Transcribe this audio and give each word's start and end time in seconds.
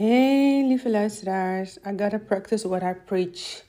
Hey 0.00 0.64
lieve 0.66 0.90
luisteraars, 0.90 1.76
I 1.76 1.92
gotta 1.96 2.18
practice 2.18 2.68
what 2.68 2.82
I 2.82 2.94
preach. 3.04 3.64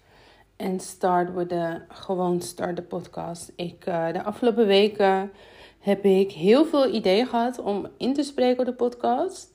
And 0.57 0.81
start 0.81 1.33
with 1.33 1.49
the 1.49 1.81
gewoon 1.89 2.41
start 2.41 2.75
de 2.75 2.81
podcast. 2.81 3.51
Ik, 3.55 3.85
uh, 3.87 4.11
de 4.11 4.23
afgelopen 4.23 4.65
weken 4.65 5.31
heb 5.79 6.05
ik 6.05 6.31
heel 6.31 6.65
veel 6.65 6.93
ideeën 6.93 7.27
gehad 7.27 7.59
om 7.59 7.87
in 7.97 8.13
te 8.13 8.23
spreken 8.23 8.59
op 8.59 8.65
de 8.65 8.73
podcast. 8.73 9.49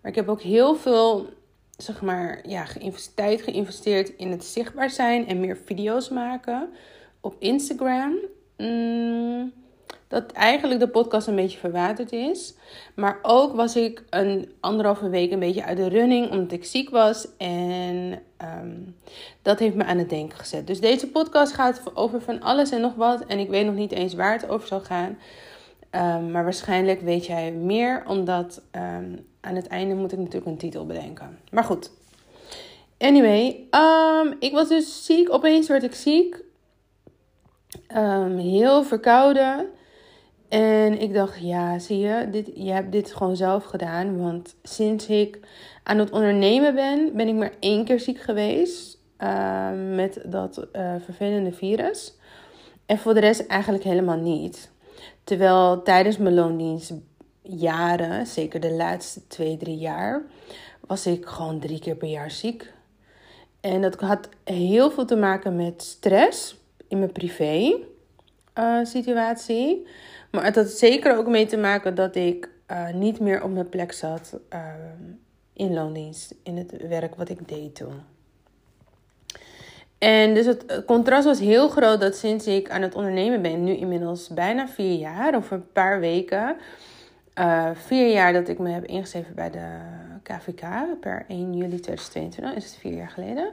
Maar 0.00 0.10
ik 0.10 0.16
heb 0.16 0.28
ook 0.28 0.42
heel 0.42 0.74
veel, 0.74 1.28
zeg 1.76 2.02
maar, 2.02 2.48
ja, 2.48 2.66
tijd 3.14 3.42
geïnvesteerd 3.42 4.08
in 4.08 4.30
het 4.30 4.44
zichtbaar 4.44 4.90
zijn 4.90 5.26
en 5.26 5.40
meer 5.40 5.56
video's 5.64 6.08
maken 6.08 6.68
op 7.20 7.36
Instagram. 7.38 8.18
Mm, 8.56 9.52
dat 10.10 10.32
eigenlijk 10.32 10.80
de 10.80 10.88
podcast 10.88 11.26
een 11.26 11.36
beetje 11.36 11.58
verwaterd 11.58 12.12
is. 12.12 12.54
Maar 12.94 13.18
ook 13.22 13.54
was 13.54 13.76
ik 13.76 14.02
een 14.10 14.52
anderhalve 14.60 15.08
week 15.08 15.30
een 15.30 15.38
beetje 15.38 15.64
uit 15.64 15.76
de 15.76 15.88
running 15.88 16.30
omdat 16.30 16.52
ik 16.52 16.64
ziek 16.64 16.90
was. 16.90 17.28
En 17.36 18.22
ehm, 18.36 18.76
dat 19.42 19.58
heeft 19.58 19.74
me 19.74 19.84
aan 19.84 19.98
het 19.98 20.08
denken 20.08 20.38
gezet. 20.38 20.66
Dus 20.66 20.80
deze 20.80 21.08
podcast 21.08 21.52
gaat 21.52 21.82
over 21.94 22.20
van 22.20 22.40
alles 22.40 22.70
en 22.70 22.80
nog 22.80 22.94
wat. 22.94 23.26
En 23.26 23.38
ik 23.38 23.48
weet 23.48 23.66
nog 23.66 23.74
niet 23.74 23.92
eens 23.92 24.14
waar 24.14 24.32
het 24.32 24.48
over 24.48 24.68
zal 24.68 24.80
gaan. 24.80 25.18
Ehm, 25.90 26.30
maar 26.30 26.44
waarschijnlijk 26.44 27.00
weet 27.00 27.26
jij 27.26 27.52
meer, 27.52 28.02
omdat 28.06 28.62
ehm, 28.70 29.16
aan 29.40 29.54
het 29.54 29.66
einde 29.66 29.94
moet 29.94 30.12
ik 30.12 30.18
natuurlijk 30.18 30.46
een 30.46 30.56
titel 30.56 30.86
bedenken. 30.86 31.38
Maar 31.50 31.64
goed. 31.64 31.90
Anyway, 32.98 33.66
ik 34.38 34.52
was 34.52 34.68
dus 34.68 35.04
ziek. 35.04 35.32
Opeens 35.32 35.68
werd 35.68 35.82
ik 35.82 35.94
ziek. 35.94 36.42
heel 38.36 38.84
verkouden. 38.84 39.68
En 40.50 41.00
ik 41.00 41.14
dacht, 41.14 41.38
ja, 41.40 41.78
zie 41.78 41.98
je, 41.98 42.28
dit, 42.30 42.50
je 42.54 42.70
hebt 42.70 42.92
dit 42.92 43.12
gewoon 43.12 43.36
zelf 43.36 43.64
gedaan. 43.64 44.18
Want 44.18 44.54
sinds 44.62 45.06
ik 45.06 45.38
aan 45.82 45.98
het 45.98 46.10
ondernemen 46.10 46.74
ben, 46.74 47.10
ben 47.14 47.28
ik 47.28 47.34
maar 47.34 47.52
één 47.60 47.84
keer 47.84 48.00
ziek 48.00 48.20
geweest 48.20 48.98
uh, 49.18 49.68
met 49.94 50.20
dat 50.24 50.66
uh, 50.72 50.94
vervelende 51.04 51.52
virus. 51.52 52.14
En 52.86 52.98
voor 52.98 53.14
de 53.14 53.20
rest 53.20 53.46
eigenlijk 53.46 53.84
helemaal 53.84 54.18
niet. 54.18 54.70
Terwijl 55.24 55.82
tijdens 55.82 56.16
mijn 56.16 56.34
loondienst 56.34 56.92
jaren, 57.42 58.26
zeker 58.26 58.60
de 58.60 58.72
laatste 58.72 59.26
twee, 59.26 59.56
drie 59.56 59.78
jaar, 59.78 60.22
was 60.86 61.06
ik 61.06 61.26
gewoon 61.26 61.58
drie 61.58 61.78
keer 61.78 61.96
per 61.96 62.08
jaar 62.08 62.30
ziek. 62.30 62.72
En 63.60 63.82
dat 63.82 64.00
had 64.00 64.28
heel 64.44 64.90
veel 64.90 65.04
te 65.04 65.16
maken 65.16 65.56
met 65.56 65.82
stress 65.82 66.56
in 66.88 66.98
mijn 66.98 67.12
privé 67.12 67.74
uh, 68.58 68.84
situatie. 68.84 69.86
Maar 70.30 70.44
het 70.44 70.54
had 70.54 70.68
zeker 70.68 71.16
ook 71.16 71.26
mee 71.26 71.46
te 71.46 71.56
maken 71.56 71.94
dat 71.94 72.14
ik 72.14 72.48
uh, 72.70 72.92
niet 72.92 73.20
meer 73.20 73.42
op 73.42 73.52
mijn 73.52 73.68
plek 73.68 73.92
zat 73.92 74.38
uh, 74.52 74.60
in 75.52 75.74
loondienst, 75.74 76.34
in 76.42 76.56
het 76.56 76.86
werk 76.88 77.14
wat 77.14 77.28
ik 77.28 77.48
deed 77.48 77.74
toen. 77.74 78.00
En 79.98 80.34
dus 80.34 80.46
het 80.46 80.82
contrast 80.86 81.24
was 81.24 81.38
heel 81.38 81.68
groot 81.68 82.00
dat 82.00 82.16
sinds 82.16 82.46
ik 82.46 82.70
aan 82.70 82.82
het 82.82 82.94
ondernemen 82.94 83.42
ben, 83.42 83.64
nu 83.64 83.76
inmiddels 83.76 84.28
bijna 84.28 84.68
vier 84.68 84.98
jaar 84.98 85.36
of 85.36 85.50
een 85.50 85.72
paar 85.72 86.00
weken, 86.00 86.56
uh, 87.38 87.70
vier 87.74 88.10
jaar 88.10 88.32
dat 88.32 88.48
ik 88.48 88.58
me 88.58 88.70
heb 88.70 88.84
ingeschreven 88.84 89.34
bij 89.34 89.50
de 89.50 89.66
KVK 90.22 90.64
per 91.00 91.24
1 91.28 91.56
juli 91.56 91.80
2022, 91.80 92.54
is 92.54 92.64
het 92.64 92.76
vier 92.80 92.94
jaar 92.94 93.10
geleden. 93.10 93.44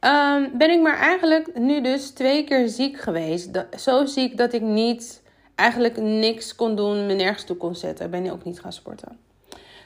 Um, 0.00 0.58
ben 0.58 0.70
ik 0.70 0.80
maar 0.80 0.98
eigenlijk 0.98 1.58
nu 1.58 1.80
dus 1.80 2.10
twee 2.10 2.44
keer 2.44 2.68
ziek 2.68 3.00
geweest. 3.00 3.64
Zo 3.78 4.06
ziek 4.06 4.36
dat 4.36 4.52
ik 4.52 4.62
niet 4.62 5.22
eigenlijk 5.58 5.96
niks 5.96 6.54
kon 6.54 6.74
doen, 6.74 7.06
me 7.06 7.14
nergens 7.14 7.44
toe 7.44 7.56
kon 7.56 7.74
zetten. 7.74 8.04
Ik 8.04 8.10
ben 8.10 8.30
ook 8.30 8.44
niet 8.44 8.60
gaan 8.60 8.72
sporten. 8.72 9.18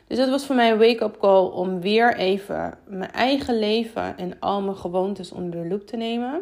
Dus 0.07 0.19
dat 0.19 0.29
was 0.29 0.47
voor 0.47 0.55
mij 0.55 0.71
een 0.71 0.79
wake-up 0.79 1.19
call 1.19 1.45
om 1.45 1.81
weer 1.81 2.17
even 2.17 2.79
mijn 2.87 3.13
eigen 3.13 3.59
leven 3.59 4.19
en 4.19 4.39
al 4.39 4.63
mijn 4.63 4.77
gewoontes 4.77 5.33
onder 5.33 5.63
de 5.63 5.69
loep 5.69 5.87
te 5.87 5.97
nemen. 5.97 6.41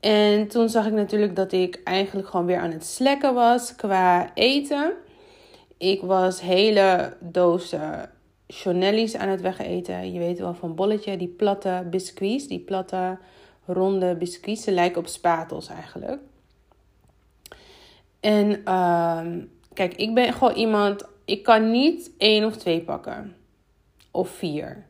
En 0.00 0.48
toen 0.48 0.68
zag 0.68 0.86
ik 0.86 0.92
natuurlijk 0.92 1.36
dat 1.36 1.52
ik 1.52 1.80
eigenlijk 1.84 2.28
gewoon 2.28 2.46
weer 2.46 2.58
aan 2.58 2.70
het 2.70 2.84
slekken 2.84 3.34
was 3.34 3.76
qua 3.76 4.30
eten. 4.34 4.92
Ik 5.76 6.02
was 6.02 6.40
hele 6.40 7.16
dozen 7.20 8.10
Chanelli's 8.46 9.14
aan 9.14 9.28
het 9.28 9.40
wegeten. 9.40 10.12
Je 10.12 10.18
weet 10.18 10.38
wel 10.38 10.54
van 10.54 10.74
bolletje, 10.74 11.16
die 11.16 11.28
platte 11.28 11.86
biscuits, 11.90 12.46
die 12.46 12.60
platte 12.60 13.18
ronde 13.66 14.14
biscuits. 14.14 14.62
Ze 14.62 14.72
lijken 14.72 15.00
op 15.00 15.06
spatels 15.06 15.68
eigenlijk. 15.68 16.20
En 18.20 18.62
uh, 18.64 19.20
kijk, 19.72 19.94
ik 19.94 20.14
ben 20.14 20.32
gewoon 20.32 20.54
iemand, 20.54 21.04
ik 21.24 21.42
kan 21.42 21.70
niet 21.70 22.10
één 22.18 22.44
of 22.44 22.56
twee 22.56 22.80
pakken. 22.80 23.36
Of 24.10 24.28
vier. 24.28 24.86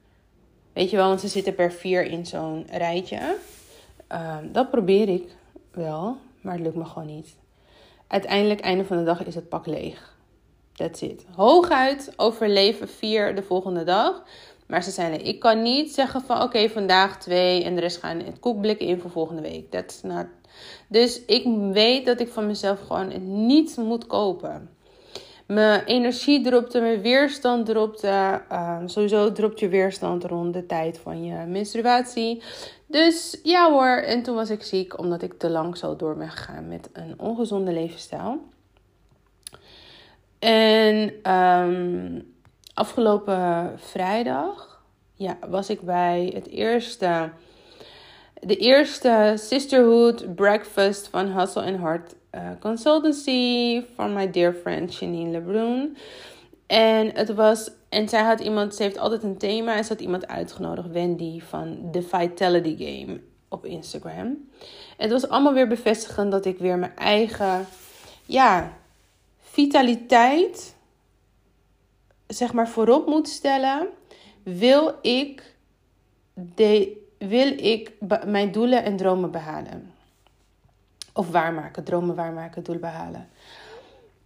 Weet 0.72 0.90
je 0.90 0.96
wel, 0.96 1.08
want 1.08 1.20
ze 1.20 1.28
zitten 1.28 1.54
per 1.54 1.72
vier 1.72 2.04
in 2.04 2.26
zo'n 2.26 2.66
rijtje. 2.70 3.36
Uh, 4.12 4.36
dat 4.52 4.70
probeer 4.70 5.08
ik 5.08 5.28
wel, 5.70 6.16
maar 6.40 6.54
het 6.54 6.62
lukt 6.62 6.76
me 6.76 6.84
gewoon 6.84 7.08
niet. 7.08 7.36
Uiteindelijk, 8.06 8.60
einde 8.60 8.84
van 8.84 8.96
de 8.96 9.04
dag, 9.04 9.24
is 9.24 9.34
het 9.34 9.48
pak 9.48 9.66
leeg. 9.66 10.16
That's 10.72 11.00
it. 11.00 11.26
Hooguit 11.34 12.12
overleven 12.16 12.88
vier 12.88 13.34
de 13.34 13.42
volgende 13.42 13.84
dag. 13.84 14.22
Maar 14.68 14.82
ze 14.82 15.02
er. 15.02 15.24
Ik 15.24 15.40
kan 15.40 15.62
niet 15.62 15.94
zeggen 15.94 16.20
van 16.20 16.42
oké, 16.42 16.68
vandaag 16.68 17.18
twee 17.18 17.64
en 17.64 17.74
de 17.74 17.80
rest 17.80 17.96
gaan 17.96 18.20
het 18.20 18.38
koekblikken 18.40 18.86
in 18.86 19.00
voor 19.00 19.10
volgende 19.10 19.42
week. 19.42 19.70
That's 19.70 20.02
not 20.02 20.26
dus 20.88 21.24
ik 21.24 21.44
weet 21.72 22.06
dat 22.06 22.20
ik 22.20 22.28
van 22.28 22.46
mezelf 22.46 22.80
gewoon 22.86 23.46
niet 23.46 23.76
moet 23.76 24.06
kopen. 24.06 24.70
Mijn 25.46 25.84
energie 25.84 26.42
dropte, 26.42 26.80
mijn 26.80 27.00
weerstand 27.00 27.66
dropte. 27.66 28.42
Uh, 28.52 28.78
sowieso 28.86 29.32
dropt 29.32 29.60
je 29.60 29.68
weerstand 29.68 30.24
rond 30.24 30.54
de 30.54 30.66
tijd 30.66 30.98
van 30.98 31.24
je 31.24 31.34
menstruatie. 31.46 32.42
Dus 32.86 33.38
ja 33.42 33.70
hoor, 33.70 33.96
en 33.96 34.22
toen 34.22 34.34
was 34.34 34.50
ik 34.50 34.62
ziek 34.62 34.98
omdat 34.98 35.22
ik 35.22 35.38
te 35.38 35.50
lang 35.50 35.76
zo 35.76 35.96
door 35.96 36.16
ben 36.16 36.30
gegaan 36.30 36.68
met 36.68 36.88
een 36.92 37.14
ongezonde 37.16 37.72
levensstijl. 37.72 38.40
En 40.38 41.32
um, 41.32 42.36
afgelopen 42.78 43.72
vrijdag 43.76 44.82
ja, 45.14 45.38
was 45.48 45.70
ik 45.70 45.80
bij 45.80 46.30
het 46.34 46.48
eerste 46.48 47.30
de 48.40 48.56
eerste 48.56 49.34
Sisterhood 49.36 50.34
Breakfast 50.34 51.08
van 51.08 51.38
Hustle 51.38 51.62
and 51.62 51.78
Heart 51.78 52.14
uh, 52.34 52.40
Consultancy 52.60 53.82
van 53.94 54.12
my 54.12 54.30
dear 54.30 54.52
friend 54.52 54.96
Janine 54.96 55.30
Lebrun. 55.30 55.96
En 56.66 57.10
het 57.14 57.34
was, 57.34 57.70
en 57.88 58.08
zij 58.08 58.22
had 58.22 58.40
iemand, 58.40 58.74
ze 58.74 58.82
heeft 58.82 58.98
altijd 58.98 59.22
een 59.22 59.38
thema 59.38 59.76
en 59.76 59.84
ze 59.84 59.92
had 59.92 60.00
iemand 60.00 60.26
uitgenodigd, 60.26 60.90
Wendy 60.90 61.40
van 61.40 61.88
The 61.92 62.02
Vitality 62.02 62.76
Game 62.78 63.20
op 63.48 63.64
Instagram. 63.64 64.48
Het 64.96 65.10
was 65.10 65.28
allemaal 65.28 65.52
weer 65.52 65.68
bevestigend 65.68 66.30
dat 66.30 66.44
ik 66.44 66.58
weer 66.58 66.78
mijn 66.78 66.96
eigen, 66.96 67.66
ja, 68.24 68.72
vitaliteit, 69.40 70.74
zeg 72.28 72.52
maar, 72.52 72.68
voorop 72.68 73.06
moet 73.06 73.28
stellen. 73.28 73.88
Wil 74.42 74.94
ik 75.02 75.56
de, 76.34 76.96
wil 77.18 77.58
ik 77.58 77.92
mijn 78.26 78.52
doelen 78.52 78.84
en 78.84 78.96
dromen 78.96 79.30
behalen. 79.30 79.92
Of 81.12 81.30
waarmaken, 81.30 81.84
dromen 81.84 82.14
waarmaken, 82.14 82.62
doelen 82.62 82.82
behalen. 82.82 83.28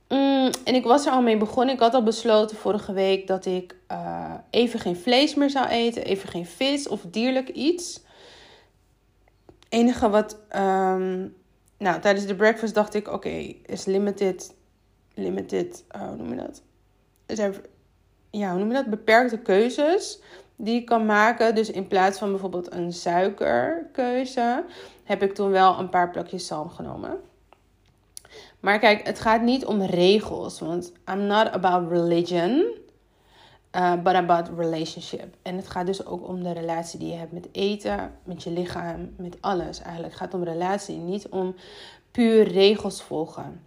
Mm, 0.09 0.51
en 0.65 0.75
ik 0.75 0.85
was 0.85 1.07
er 1.07 1.13
al 1.13 1.23
mee 1.23 1.37
begonnen. 1.37 1.75
Ik 1.75 1.81
had 1.81 1.95
al 1.95 2.03
besloten 2.03 2.57
vorige 2.57 2.93
week 2.93 3.27
dat 3.27 3.47
ik 3.47 3.77
uh, 3.93 4.35
even 4.51 4.81
geen 4.81 4.97
vlees 4.97 5.35
meer 5.35 5.51
zou 5.51 5.69
eten. 5.69 6.05
Even 6.05 6.29
geen 6.29 6.47
vis 6.47 6.89
of 6.89 7.01
dierlijk 7.11 7.49
iets. 7.49 8.01
enige 9.69 10.09
wat... 10.11 10.39
Um, 10.57 11.35
nou, 11.79 12.01
tijdens 12.01 12.27
de 12.27 12.35
breakfast 12.35 12.75
dacht 12.75 12.95
ik... 12.95 13.09
Oké, 13.09 13.55
is 13.67 13.85
limited... 13.85 14.55
Limited... 15.15 15.85
Uh, 15.97 16.07
hoe 16.07 16.17
noem 16.17 16.31
je 16.31 16.37
dat? 16.37 16.63
Er 17.27 17.37
zijn... 17.37 17.55
Ja, 18.33 18.51
hoe 18.51 18.59
noem 18.59 18.69
je 18.69 18.75
dat? 18.75 18.87
Beperkte 18.87 19.39
keuzes 19.39 20.21
die 20.57 20.81
ik 20.81 20.87
kan 20.87 21.07
maken. 21.07 21.55
Dus 21.55 21.71
in 21.71 21.87
plaats 21.87 22.19
van 22.19 22.31
bijvoorbeeld 22.31 22.73
een 22.73 22.93
suikerkeuze, 22.93 24.65
heb 25.05 25.23
ik 25.23 25.35
toen 25.35 25.51
wel 25.51 25.79
een 25.79 25.89
paar 25.89 26.11
plakjes 26.11 26.47
zalm 26.47 26.69
genomen. 26.69 27.21
Maar 28.61 28.79
kijk, 28.79 29.07
het 29.07 29.21
gaat 29.21 29.43
niet 29.43 29.65
om 29.65 29.83
regels, 29.83 30.61
want 30.61 30.93
I'm 31.11 31.27
not 31.27 31.51
about 31.51 31.91
religion, 31.91 32.67
uh, 33.77 34.03
but 34.03 34.15
about 34.15 34.51
relationship. 34.57 35.35
En 35.43 35.57
het 35.57 35.69
gaat 35.69 35.87
dus 35.87 36.07
ook 36.07 36.29
om 36.29 36.43
de 36.43 36.53
relatie 36.53 36.99
die 36.99 37.09
je 37.09 37.17
hebt 37.17 37.33
met 37.33 37.49
eten, 37.53 38.13
met 38.25 38.43
je 38.43 38.51
lichaam, 38.51 39.15
met 39.17 39.37
alles 39.41 39.81
eigenlijk. 39.81 40.13
Het 40.13 40.23
gaat 40.23 40.35
om 40.35 40.45
relatie, 40.45 40.97
niet 40.97 41.29
om 41.29 41.55
puur 42.11 42.49
regels 42.49 43.03
volgen. 43.03 43.65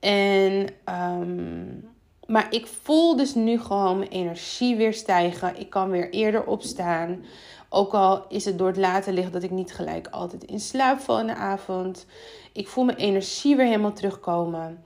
En 0.00 0.66
um, 0.84 1.88
maar 2.28 2.46
ik 2.50 2.66
voel 2.66 3.16
dus 3.16 3.34
nu 3.34 3.60
gewoon 3.60 3.98
mijn 3.98 4.10
energie 4.10 4.76
weer 4.76 4.94
stijgen. 4.94 5.60
Ik 5.60 5.70
kan 5.70 5.90
weer 5.90 6.10
eerder 6.10 6.44
opstaan. 6.44 7.24
Ook 7.68 7.92
al 7.92 8.24
is 8.28 8.44
het 8.44 8.58
door 8.58 8.66
het 8.66 8.76
laten 8.76 9.12
liggen 9.12 9.32
dat 9.32 9.42
ik 9.42 9.50
niet 9.50 9.72
gelijk 9.72 10.08
altijd 10.08 10.44
in 10.44 10.60
slaap 10.60 11.00
val 11.00 11.20
in 11.20 11.26
de 11.26 11.34
avond. 11.34 12.06
Ik 12.52 12.68
voel 12.68 12.84
mijn 12.84 12.98
energie 12.98 13.56
weer 13.56 13.66
helemaal 13.66 13.92
terugkomen. 13.92 14.84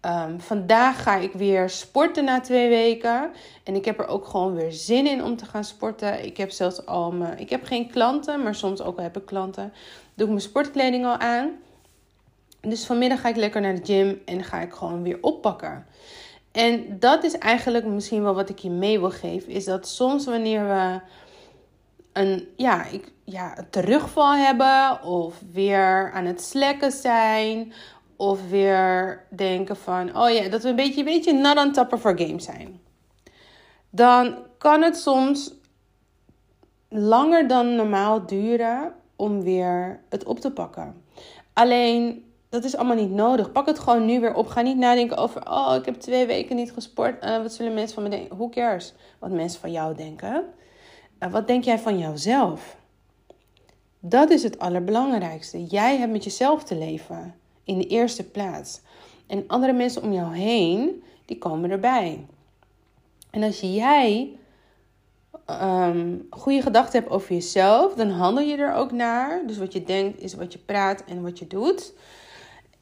Ehm, 0.00 0.38
vandaag 0.38 1.02
ga 1.02 1.16
ik 1.16 1.32
weer 1.32 1.70
sporten 1.70 2.24
na 2.24 2.40
twee 2.40 2.68
weken. 2.68 3.30
En 3.64 3.74
ik 3.74 3.84
heb 3.84 3.98
er 3.98 4.06
ook 4.08 4.26
gewoon 4.26 4.54
weer 4.54 4.72
zin 4.72 5.06
in 5.06 5.24
om 5.24 5.36
te 5.36 5.46
gaan 5.46 5.64
sporten. 5.64 6.24
Ik 6.24 6.36
heb 6.36 6.50
zelfs 6.50 6.86
al 6.86 7.12
mijn. 7.12 7.38
Ik 7.38 7.50
heb 7.50 7.64
geen 7.64 7.90
klanten, 7.90 8.42
maar 8.42 8.54
soms 8.54 8.82
ook 8.82 8.96
al 8.96 9.02
heb 9.02 9.16
ik 9.16 9.26
klanten. 9.26 9.72
Doe 10.14 10.26
ik 10.26 10.32
mijn 10.32 10.40
sportkleding 10.40 11.04
al 11.04 11.16
aan. 11.16 11.50
Dus 12.60 12.86
vanmiddag 12.86 13.20
ga 13.20 13.28
ik 13.28 13.36
lekker 13.36 13.60
naar 13.60 13.74
de 13.74 13.84
gym 13.84 14.22
en 14.24 14.44
ga 14.44 14.60
ik 14.60 14.72
gewoon 14.72 15.02
weer 15.02 15.18
oppakken. 15.20 15.86
En 16.52 16.98
dat 16.98 17.24
is 17.24 17.38
eigenlijk 17.38 17.86
misschien 17.86 18.22
wel 18.22 18.34
wat 18.34 18.48
ik 18.48 18.58
je 18.58 18.70
mee 18.70 19.00
wil 19.00 19.10
geven. 19.10 19.52
Is 19.52 19.64
dat 19.64 19.88
soms 19.88 20.24
wanneer 20.24 20.66
we 20.66 21.00
een, 22.12 22.48
ja, 22.56 22.84
ik, 22.86 23.12
ja, 23.24 23.58
een 23.58 23.70
terugval 23.70 24.34
hebben. 24.34 25.02
Of 25.02 25.42
weer 25.52 26.12
aan 26.12 26.24
het 26.24 26.42
slekken 26.42 26.92
zijn. 26.92 27.72
Of 28.16 28.48
weer 28.48 29.24
denken 29.30 29.76
van, 29.76 30.16
oh 30.16 30.30
ja, 30.30 30.48
dat 30.48 30.62
we 30.62 30.68
een 30.68 30.76
beetje, 30.76 30.98
een 30.98 31.04
beetje 31.04 31.32
not 31.32 31.56
on 31.56 31.72
top 31.72 31.92
of 31.92 32.02
game 32.02 32.40
zijn. 32.40 32.80
Dan 33.90 34.36
kan 34.58 34.82
het 34.82 34.96
soms 34.96 35.54
langer 36.88 37.48
dan 37.48 37.74
normaal 37.74 38.26
duren 38.26 38.94
om 39.16 39.42
weer 39.42 40.00
het 40.08 40.24
op 40.24 40.40
te 40.40 40.50
pakken. 40.50 41.04
Alleen, 41.52 42.31
dat 42.52 42.64
is 42.64 42.76
allemaal 42.76 42.96
niet 42.96 43.10
nodig. 43.10 43.52
Pak 43.52 43.66
het 43.66 43.78
gewoon 43.78 44.04
nu 44.04 44.20
weer 44.20 44.34
op. 44.34 44.46
Ga 44.46 44.60
niet 44.60 44.76
nadenken 44.76 45.16
over, 45.16 45.50
oh, 45.50 45.74
ik 45.78 45.84
heb 45.84 45.94
twee 45.94 46.26
weken 46.26 46.56
niet 46.56 46.72
gesport. 46.72 47.24
Uh, 47.24 47.42
wat 47.42 47.52
zullen 47.52 47.74
mensen 47.74 47.94
van 47.94 48.02
me 48.02 48.08
denken? 48.08 48.36
Who 48.36 48.48
cares 48.48 48.94
wat 49.18 49.30
mensen 49.30 49.60
van 49.60 49.72
jou 49.72 49.94
denken? 49.94 50.44
Uh, 51.20 51.32
wat 51.32 51.46
denk 51.46 51.64
jij 51.64 51.78
van 51.78 51.98
jouzelf? 51.98 52.76
Dat 54.00 54.30
is 54.30 54.42
het 54.42 54.58
allerbelangrijkste. 54.58 55.64
Jij 55.64 55.96
hebt 55.96 56.12
met 56.12 56.24
jezelf 56.24 56.64
te 56.64 56.76
leven 56.76 57.34
in 57.64 57.78
de 57.78 57.86
eerste 57.86 58.24
plaats. 58.24 58.80
En 59.26 59.44
andere 59.46 59.72
mensen 59.72 60.02
om 60.02 60.12
jou 60.12 60.34
heen, 60.34 61.02
die 61.24 61.38
komen 61.38 61.70
erbij. 61.70 62.26
En 63.30 63.42
als 63.42 63.60
jij 63.60 64.36
um, 65.46 66.26
goede 66.30 66.62
gedachten 66.62 67.00
hebt 67.00 67.12
over 67.12 67.32
jezelf, 67.32 67.94
dan 67.94 68.10
handel 68.10 68.44
je 68.44 68.56
er 68.56 68.74
ook 68.74 68.92
naar. 68.92 69.42
Dus 69.46 69.58
wat 69.58 69.72
je 69.72 69.84
denkt 69.84 70.20
is 70.20 70.34
wat 70.34 70.52
je 70.52 70.58
praat 70.58 71.04
en 71.04 71.22
wat 71.22 71.38
je 71.38 71.46
doet. 71.46 71.92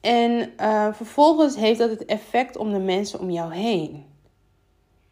En 0.00 0.52
uh, 0.60 0.92
vervolgens 0.92 1.56
heeft 1.56 1.78
dat 1.78 1.90
het 1.90 2.04
effect 2.04 2.56
om 2.56 2.72
de 2.72 2.78
mensen 2.78 3.20
om 3.20 3.30
jou 3.30 3.54
heen. 3.54 4.06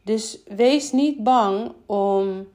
Dus 0.02 0.38
wees 0.46 0.92
niet 0.92 1.22
bang 1.22 1.72
om. 1.86 2.48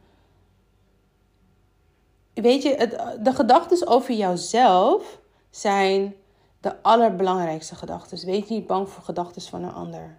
Weet 2.34 2.64
je, 2.64 2.76
de 3.22 3.34
gedachten 3.34 3.88
over 3.88 4.14
jouzelf 4.14 5.20
zijn 5.50 6.16
de 6.60 6.82
allerbelangrijkste 6.82 7.76
gedachten. 7.76 8.26
Wees 8.26 8.48
niet 8.48 8.68
bang 8.68 8.90
voor 8.90 9.04
gedachten 9.04 9.42
van 9.42 9.64
een 9.64 9.74
ander. 9.74 10.18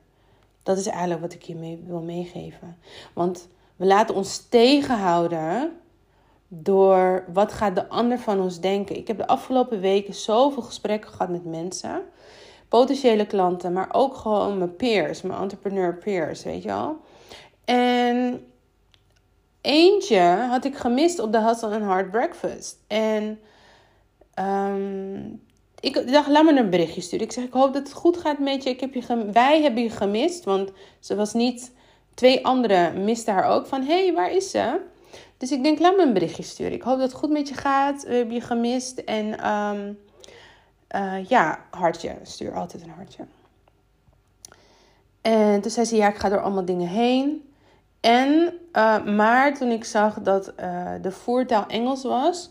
Dat 0.63 0.79
is 0.79 0.87
eigenlijk 0.87 1.21
wat 1.21 1.33
ik 1.33 1.43
je 1.43 1.55
mee 1.55 1.83
wil 1.87 2.01
meegeven. 2.01 2.79
Want 3.15 3.49
we 3.77 3.87
laten 3.87 4.15
ons 4.15 4.49
tegenhouden 4.49 5.81
door 6.63 7.25
wat 7.33 7.53
gaat 7.53 7.75
de 7.75 7.89
ander 7.89 8.19
van 8.19 8.41
ons 8.41 8.61
denken. 8.61 8.97
Ik 8.97 9.07
heb 9.07 9.17
de 9.17 9.27
afgelopen 9.27 9.81
weken 9.81 10.15
zoveel 10.15 10.63
gesprekken 10.63 11.11
gehad 11.11 11.29
met 11.29 11.45
mensen. 11.45 12.03
Potentiële 12.69 13.27
klanten, 13.27 13.73
maar 13.73 13.89
ook 13.93 14.17
gewoon 14.17 14.59
mijn 14.59 14.77
peers, 14.77 15.23
mijn 15.23 15.41
entrepreneur 15.41 15.97
peers, 15.97 16.43
weet 16.45 16.63
je 16.63 16.69
wel. 16.69 16.97
En 17.65 18.47
eentje 19.61 20.21
had 20.49 20.65
ik 20.65 20.77
gemist 20.77 21.19
op 21.19 21.33
de 21.33 21.41
Hustle 21.41 21.75
and 21.75 21.85
Hard 21.85 22.11
Breakfast. 22.11 22.79
En 22.87 23.41
um, 24.39 25.43
ik 25.81 26.13
dacht, 26.13 26.29
laat 26.29 26.45
me 26.45 26.59
een 26.59 26.71
berichtje 26.71 27.01
sturen. 27.01 27.27
Ik 27.27 27.33
zeg, 27.33 27.45
ik 27.45 27.53
hoop 27.53 27.73
dat 27.73 27.83
het 27.83 27.93
goed 27.93 28.17
gaat 28.17 28.39
met 28.39 28.63
je. 28.63 28.71
Ik 28.71 28.81
heb 28.81 28.95
je 28.95 29.31
wij 29.33 29.63
hebben 29.63 29.83
je 29.83 29.91
gemist, 29.91 30.45
want 30.45 30.71
ze 31.01 31.15
was 31.15 31.33
niet... 31.33 31.73
Twee 32.15 32.47
anderen 32.47 33.05
misten 33.05 33.35
haar 33.35 33.45
ook 33.45 33.67
van, 33.67 33.83
hé, 33.83 34.05
hey, 34.05 34.15
waar 34.15 34.33
is 34.33 34.51
ze? 34.51 34.81
Dus 35.37 35.53
ik 35.53 35.63
denk, 35.63 35.79
laat 35.79 35.97
me 35.97 36.03
een 36.03 36.13
berichtje 36.13 36.43
sturen. 36.43 36.73
Ik 36.73 36.83
hoop 36.83 36.99
dat 36.99 37.11
het 37.11 37.19
goed 37.19 37.31
met 37.31 37.49
je 37.49 37.55
gaat. 37.55 38.03
We 38.03 38.15
hebben 38.15 38.35
je 38.35 38.41
gemist. 38.41 38.99
En 38.99 39.51
um, 39.51 39.99
uh, 40.97 41.25
ja, 41.25 41.65
hartje. 41.71 42.17
Stuur 42.23 42.55
altijd 42.55 42.83
een 42.83 42.91
hartje. 42.91 43.25
En 45.21 45.61
toen 45.61 45.71
zei 45.71 45.87
ze, 45.87 45.97
ja, 45.97 46.09
ik 46.09 46.17
ga 46.17 46.29
door 46.29 46.43
allemaal 46.43 46.65
dingen 46.65 46.89
heen. 46.89 47.49
En, 48.01 48.55
uh, 48.73 49.05
maar 49.05 49.55
toen 49.55 49.71
ik 49.71 49.85
zag 49.85 50.21
dat 50.21 50.53
uh, 50.61 50.93
de 51.03 51.11
voertaal 51.11 51.67
Engels 51.67 52.03
was 52.03 52.51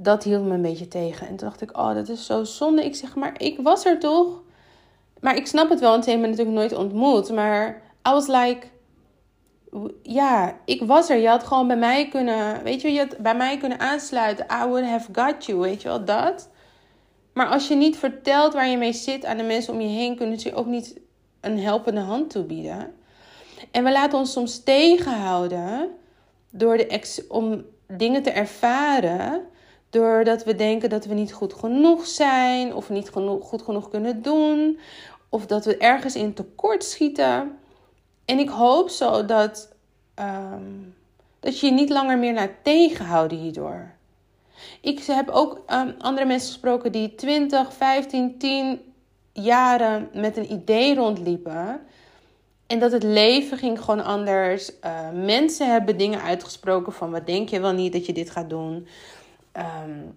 dat 0.00 0.24
hield 0.24 0.44
me 0.44 0.54
een 0.54 0.62
beetje 0.62 0.88
tegen. 0.88 1.26
En 1.26 1.36
toen 1.36 1.48
dacht 1.48 1.60
ik, 1.60 1.76
oh, 1.76 1.94
dat 1.94 2.08
is 2.08 2.26
zo 2.26 2.44
zonde. 2.44 2.84
Ik 2.84 2.94
zeg, 2.94 3.14
maar 3.14 3.40
ik 3.40 3.58
was 3.62 3.84
er 3.84 3.98
toch? 3.98 4.42
Maar 5.20 5.36
ik 5.36 5.46
snap 5.46 5.68
het 5.70 5.80
wel, 5.80 5.90
want 5.90 6.04
ze 6.04 6.10
hebben 6.10 6.30
me 6.30 6.36
natuurlijk 6.36 6.58
nooit 6.58 6.84
ontmoet. 6.84 7.30
Maar 7.30 7.82
I 8.08 8.10
was 8.10 8.26
like, 8.26 8.66
ja, 10.02 10.58
ik 10.64 10.82
was 10.82 11.10
er. 11.10 11.16
Je 11.16 11.28
had 11.28 11.42
gewoon 11.42 11.66
bij 11.66 11.76
mij 11.76 12.08
kunnen, 12.08 12.62
weet 12.62 12.80
je, 12.80 12.92
je 12.92 12.98
had 12.98 13.18
bij 13.18 13.36
mij 13.36 13.58
kunnen 13.58 13.80
aansluiten. 13.80 14.46
I 14.62 14.66
would 14.66 14.86
have 14.86 15.08
got 15.12 15.46
you, 15.46 15.58
weet 15.58 15.82
je 15.82 15.88
wel, 15.88 16.04
dat. 16.04 16.50
Maar 17.32 17.46
als 17.46 17.68
je 17.68 17.74
niet 17.74 17.96
vertelt 17.96 18.52
waar 18.52 18.68
je 18.68 18.76
mee 18.76 18.92
zit 18.92 19.24
aan 19.24 19.36
de 19.36 19.42
mensen 19.42 19.72
om 19.72 19.80
je 19.80 19.88
heen, 19.88 20.16
kunnen 20.16 20.40
ze 20.40 20.48
je 20.48 20.54
ook 20.54 20.66
niet 20.66 21.00
een 21.40 21.58
helpende 21.58 22.00
hand 22.00 22.30
toebieden. 22.30 22.94
En 23.70 23.84
we 23.84 23.92
laten 23.92 24.18
ons 24.18 24.32
soms 24.32 24.62
tegenhouden 24.64 25.90
door 26.50 26.76
de 26.76 26.86
ex 26.86 27.26
om 27.26 27.64
dingen 27.86 28.22
te 28.22 28.30
ervaren 28.30 29.48
Doordat 29.90 30.44
we 30.44 30.54
denken 30.54 30.90
dat 30.90 31.04
we 31.04 31.14
niet 31.14 31.32
goed 31.32 31.54
genoeg 31.54 32.06
zijn, 32.06 32.74
of 32.74 32.90
niet 32.90 33.10
genoeg, 33.10 33.48
goed 33.48 33.62
genoeg 33.62 33.88
kunnen 33.88 34.22
doen, 34.22 34.78
of 35.28 35.46
dat 35.46 35.64
we 35.64 35.76
ergens 35.76 36.14
in 36.16 36.34
tekort 36.34 36.84
schieten. 36.84 37.58
En 38.30 38.38
ik 38.38 38.48
hoop 38.48 38.88
zo 38.88 39.24
dat, 39.24 39.68
um, 40.20 40.94
dat 41.40 41.60
je 41.60 41.66
je 41.66 41.72
niet 41.72 41.90
langer 41.90 42.18
meer 42.18 42.34
laat 42.34 42.50
tegenhouden 42.62 43.38
hierdoor. 43.38 43.90
Ik 44.80 45.00
heb 45.00 45.28
ook 45.28 45.62
um, 45.72 45.94
andere 45.98 46.26
mensen 46.26 46.48
gesproken 46.48 46.92
die 46.92 47.14
20, 47.14 47.72
15, 47.72 48.38
10 48.38 48.80
jaren 49.32 50.08
met 50.14 50.36
een 50.36 50.52
idee 50.52 50.94
rondliepen. 50.94 51.80
En 52.66 52.78
dat 52.78 52.92
het 52.92 53.02
leven 53.02 53.58
ging 53.58 53.80
gewoon 53.80 54.04
anders. 54.04 54.70
Uh, 54.84 55.10
mensen 55.24 55.70
hebben 55.70 55.98
dingen 55.98 56.22
uitgesproken 56.22 56.92
van 56.92 57.10
wat 57.10 57.26
denk 57.26 57.48
je 57.48 57.60
wel 57.60 57.72
niet 57.72 57.92
dat 57.92 58.06
je 58.06 58.12
dit 58.12 58.30
gaat 58.30 58.50
doen. 58.50 58.86
Um, 59.52 60.14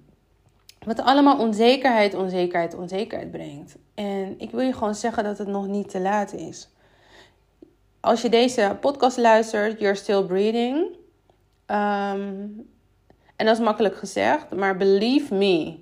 wat 0.86 1.02
allemaal 1.02 1.40
onzekerheid, 1.40 2.14
onzekerheid, 2.14 2.76
onzekerheid 2.76 3.32
brengt. 3.32 3.76
En 3.94 4.36
ik 4.38 4.52
wil 4.52 4.62
je 4.62 4.74
gewoon 4.74 4.96
zeggen 4.96 5.24
dat 5.24 5.38
het 5.38 5.48
nog 5.48 5.68
niet 5.68 5.90
te 5.90 6.00
laat 6.00 6.34
is. 6.34 6.70
Als 8.02 8.22
je 8.22 8.30
deze 8.30 8.78
podcast 8.80 9.18
luistert, 9.18 9.80
you're 9.80 9.96
still 9.96 10.24
breathing. 10.24 10.78
Um, 11.68 12.70
en 13.36 13.46
dat 13.46 13.58
is 13.58 13.64
makkelijk 13.64 13.96
gezegd, 13.96 14.50
maar 14.56 14.78
believe 14.78 15.34
me. 15.34 15.80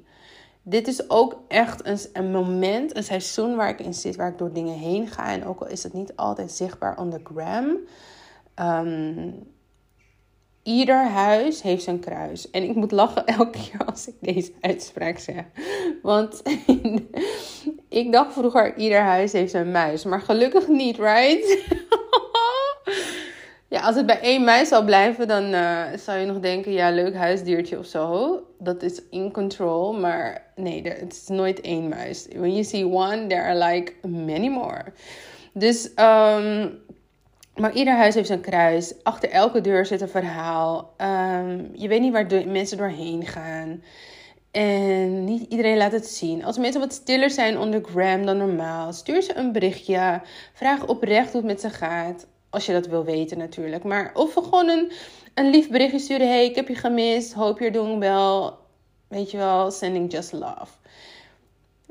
Dit 0.62 0.88
is 0.88 1.10
ook 1.10 1.41
echt 1.48 2.10
een, 2.13 2.32
moment, 2.32 2.96
een 2.96 3.03
seizoen 3.03 3.55
waar 3.55 3.70
ik 3.70 3.79
in 3.79 3.93
zit, 3.93 4.15
waar 4.15 4.32
ik 4.32 4.38
door 4.38 4.53
dingen 4.53 4.77
heen 4.77 5.08
ga. 5.08 5.32
En 5.32 5.46
ook 5.46 5.60
al 5.60 5.67
is 5.67 5.84
het 5.84 5.93
niet 5.93 6.15
altijd 6.15 6.51
zichtbaar 6.51 6.98
on 6.98 7.10
the 7.10 7.22
gram. 7.24 7.77
Um, 8.55 9.48
Ieder 10.63 11.08
huis 11.08 11.62
heeft 11.62 11.84
zijn 11.84 12.00
kruis. 12.00 12.50
En 12.50 12.63
ik 12.63 12.75
moet 12.75 12.91
lachen 12.91 13.25
elke 13.38 13.60
keer 13.60 13.86
als 13.86 14.08
ik 14.08 14.15
deze 14.22 14.51
uitspraak 14.62 15.17
zeg. 15.17 15.43
Want 16.01 16.41
ik 17.89 18.12
dacht 18.12 18.34
vroeger, 18.34 18.77
ieder 18.77 19.01
huis 19.01 19.32
heeft 19.32 19.51
zijn 19.51 19.72
muis. 19.72 20.03
Maar 20.03 20.22
gelukkig 20.22 20.67
niet, 20.67 20.98
right? 20.98 21.58
ja, 23.69 23.81
als 23.81 23.95
het 23.95 24.05
bij 24.05 24.19
één 24.19 24.43
muis 24.43 24.67
zou 24.67 24.85
blijven, 24.85 25.27
dan 25.27 25.53
uh, 25.53 25.83
zou 25.95 26.19
je 26.19 26.25
nog 26.25 26.39
denken, 26.39 26.71
ja, 26.71 26.91
leuk 26.91 27.15
huisdiertje 27.15 27.79
of 27.79 27.85
zo. 27.85 28.39
Dat 28.59 28.83
is 28.83 29.01
in 29.09 29.31
control. 29.31 29.93
Maar 29.93 30.51
nee, 30.55 30.81
het 30.83 31.13
is 31.13 31.27
nooit 31.27 31.61
één 31.61 31.88
muis. 31.88 32.27
When 32.29 32.51
you 32.51 32.63
see 32.63 32.85
one, 32.85 33.27
there 33.27 33.41
are 33.41 33.65
like 33.65 33.93
many 34.07 34.47
more. 34.47 34.83
Dus... 35.53 35.89
Um, 35.95 36.79
maar 37.55 37.73
ieder 37.73 37.95
huis 37.95 38.15
heeft 38.15 38.27
zijn 38.27 38.41
kruis. 38.41 38.93
Achter 39.03 39.29
elke 39.29 39.61
deur 39.61 39.85
zit 39.85 40.01
een 40.01 40.09
verhaal. 40.09 40.93
Um, 40.97 41.69
je 41.73 41.88
weet 41.88 42.01
niet 42.01 42.11
waar 42.11 42.27
mensen 42.47 42.77
doorheen 42.77 43.25
gaan. 43.25 43.83
En 44.51 45.23
niet 45.23 45.51
iedereen 45.51 45.77
laat 45.77 45.91
het 45.91 46.07
zien. 46.07 46.45
Als 46.45 46.57
mensen 46.57 46.81
wat 46.81 46.93
stiller 46.93 47.29
zijn 47.29 47.57
onder 47.57 47.83
gram 47.83 48.25
dan 48.25 48.38
normaal, 48.38 48.93
stuur 48.93 49.21
ze 49.21 49.38
een 49.38 49.51
berichtje. 49.51 50.21
Vraag 50.53 50.88
oprecht 50.88 51.31
hoe 51.31 51.41
het 51.41 51.49
met 51.49 51.61
ze 51.61 51.69
gaat. 51.69 52.25
Als 52.50 52.65
je 52.65 52.74
dat 52.74 52.88
wil 52.88 53.03
weten 53.03 53.38
natuurlijk. 53.38 53.84
Maar 53.84 54.12
of 54.13 54.34
gewoon 54.34 54.70
een, 54.70 54.91
een 55.34 55.50
lief 55.50 55.70
berichtje 55.70 56.00
sturen. 56.00 56.27
Hey, 56.27 56.46
ik 56.46 56.56
heb 56.56 56.68
je 56.68 56.75
gemist. 56.75 57.34
Hoop 57.34 57.60
je 57.60 57.72
doen 57.72 58.00
wel. 58.00 58.58
Weet 59.08 59.32
je 59.32 59.38
wel, 59.38 59.72
sending 59.72 60.12
just 60.12 60.32
love. 60.32 60.68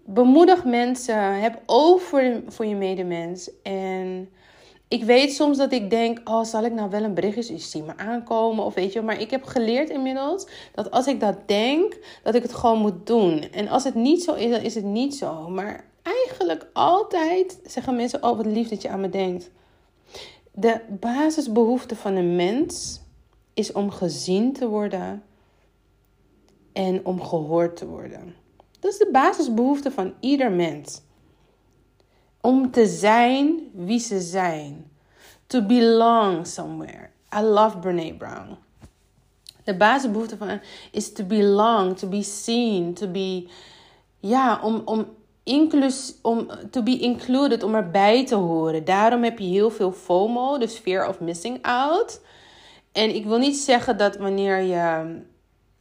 Bemoedig 0.05 0.65
mensen. 0.65 1.41
Heb 1.41 1.63
oog 1.67 2.03
voor, 2.03 2.43
voor 2.47 2.67
je 2.67 2.75
medemens. 2.75 3.51
En 3.63 4.29
ik 4.89 5.05
weet 5.05 5.33
soms 5.33 5.57
dat 5.59 5.73
ik 5.73 5.91
denk, 5.91 6.21
oh, 6.25 6.45
zal 6.45 6.65
ik 6.65 6.73
nou 6.73 6.91
wel 6.91 7.03
een 7.03 7.15
berichtje 7.15 7.59
zien 7.59 7.85
me 7.85 7.97
aankomen? 7.97 8.65
Of 8.65 8.75
weet 8.75 8.93
je, 8.93 9.03
maar 9.03 9.21
ik 9.21 9.31
heb 9.31 9.45
geleerd 9.45 9.91
inmiddels 9.91 10.47
dat 10.75 10.91
als 10.91 11.07
ik 11.07 11.21
dat 11.21 11.37
denk, 11.47 11.97
dat 12.23 12.35
ik 12.35 12.43
het 12.43 12.55
gewoon 12.55 12.79
moet 12.79 13.07
doen. 13.07 13.51
En 13.53 13.69
als 13.69 13.85
het 13.85 13.95
niet 13.95 14.23
zo 14.23 14.35
is, 14.35 14.51
dan 14.51 14.61
is 14.61 14.75
het 14.75 14.85
niet 14.85 15.15
zo. 15.15 15.49
Maar 15.49 15.85
eigenlijk 16.03 16.67
altijd 16.73 17.61
zeggen 17.67 17.97
mensen: 17.97 18.23
Oh, 18.23 18.37
wat 18.37 18.47
lief 18.47 18.69
dat 18.69 18.83
je 18.83 18.89
aan 18.89 19.01
me 19.01 19.09
denkt. 19.09 19.51
De 20.61 20.81
basisbehoefte 20.89 21.97
van 21.97 22.17
een 22.17 22.37
mens 22.37 23.01
is 23.55 23.73
om 23.73 23.91
gezien 23.91 24.53
te 24.53 24.69
worden 24.69 25.23
en 26.73 27.07
om 27.07 27.23
gehoord 27.23 27.77
te 27.77 27.87
worden. 27.87 28.35
Dat 28.81 28.93
is 28.93 28.99
de 28.99 29.09
basisbehoefte 29.13 29.91
van 29.91 30.15
ieder 30.21 30.53
mens. 30.53 31.03
Om 32.41 32.71
te 32.71 32.87
zijn 32.87 33.71
wie 33.73 33.99
ze 33.99 34.21
zijn. 34.21 34.91
To 35.47 35.67
belong 35.67 36.47
somewhere. 36.47 37.09
I 37.35 37.41
love 37.41 37.79
Brene 37.79 38.15
Brown. 38.15 38.57
De 39.65 39.77
basisbehoefte 39.77 40.37
van 40.37 40.61
is 40.93 41.13
to 41.13 41.25
belong, 41.25 41.97
to 41.99 42.09
be 42.09 42.23
seen, 42.23 42.95
to 42.95 43.09
be 43.09 43.49
ja, 44.19 44.61
om, 44.63 44.83
om, 44.85 45.07
inclus, 45.49 46.15
om 46.23 46.49
to 46.71 46.83
be 46.83 46.99
included, 46.99 47.63
om 47.63 47.75
erbij 47.75 48.27
te 48.27 48.35
horen. 48.35 48.85
Daarom 48.85 49.23
heb 49.23 49.39
je 49.39 49.47
heel 49.47 49.71
veel 49.71 49.93
FOMO, 49.93 50.59
dus 50.59 50.77
fear 50.79 51.09
of 51.09 51.21
missing 51.21 51.59
out. 51.63 52.21
En 52.93 53.15
ik 53.15 53.25
wil 53.25 53.39
niet 53.39 53.57
zeggen 53.57 53.97
dat 53.97 54.17
wanneer 54.17 54.61
je 54.61 55.17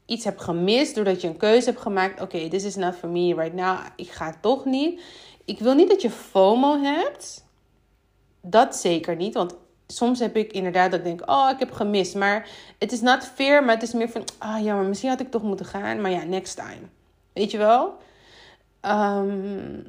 iets 0.06 0.24
hebt 0.24 0.42
gemist, 0.42 0.96
doordat 0.96 1.22
je 1.22 1.28
een 1.28 1.38
keuze 1.38 1.70
hebt 1.70 1.82
gemaakt, 1.82 2.22
oké, 2.22 2.48
this 2.48 2.64
is 2.64 2.76
not 2.76 2.96
for 2.96 3.10
me 3.10 3.36
right 3.36 3.54
now, 3.54 3.78
ik 3.96 4.10
ga 4.10 4.38
toch 4.42 4.66
niet. 4.66 5.02
Ik 5.46 5.60
wil 5.60 5.74
niet 5.74 5.90
dat 5.90 6.02
je 6.02 6.10
FOMO 6.10 6.82
hebt. 6.82 7.46
Dat 8.42 8.76
zeker 8.76 9.16
niet, 9.16 9.34
want 9.34 9.56
soms 9.88 10.20
heb 10.20 10.36
ik 10.36 10.54
inderdaad 10.54 10.92
dat 10.92 11.00
ik 11.00 11.06
denk, 11.06 11.30
oh, 11.30 11.50
ik 11.54 11.60
heb 11.60 11.72
gemist. 11.72 12.16
Maar 12.16 12.50
het 12.80 12.92
is 12.92 13.02
not 13.02 13.24
fair, 13.36 13.64
maar 13.64 13.74
het 13.74 13.84
is 13.84 13.94
meer 13.94 14.10
van, 14.10 14.24
ah 14.38 14.64
ja, 14.64 14.76
maar 14.76 14.86
misschien 14.86 15.10
had 15.10 15.20
ik 15.20 15.32
toch 15.32 15.44
moeten 15.44 15.66
gaan. 15.66 16.02
Maar 16.02 16.12
ja, 16.12 16.24
next 16.24 16.56
time. 16.56 16.82
Weet 17.34 17.52
je 17.52 17.58
wel? 17.58 17.98
Ehm, 18.82 19.82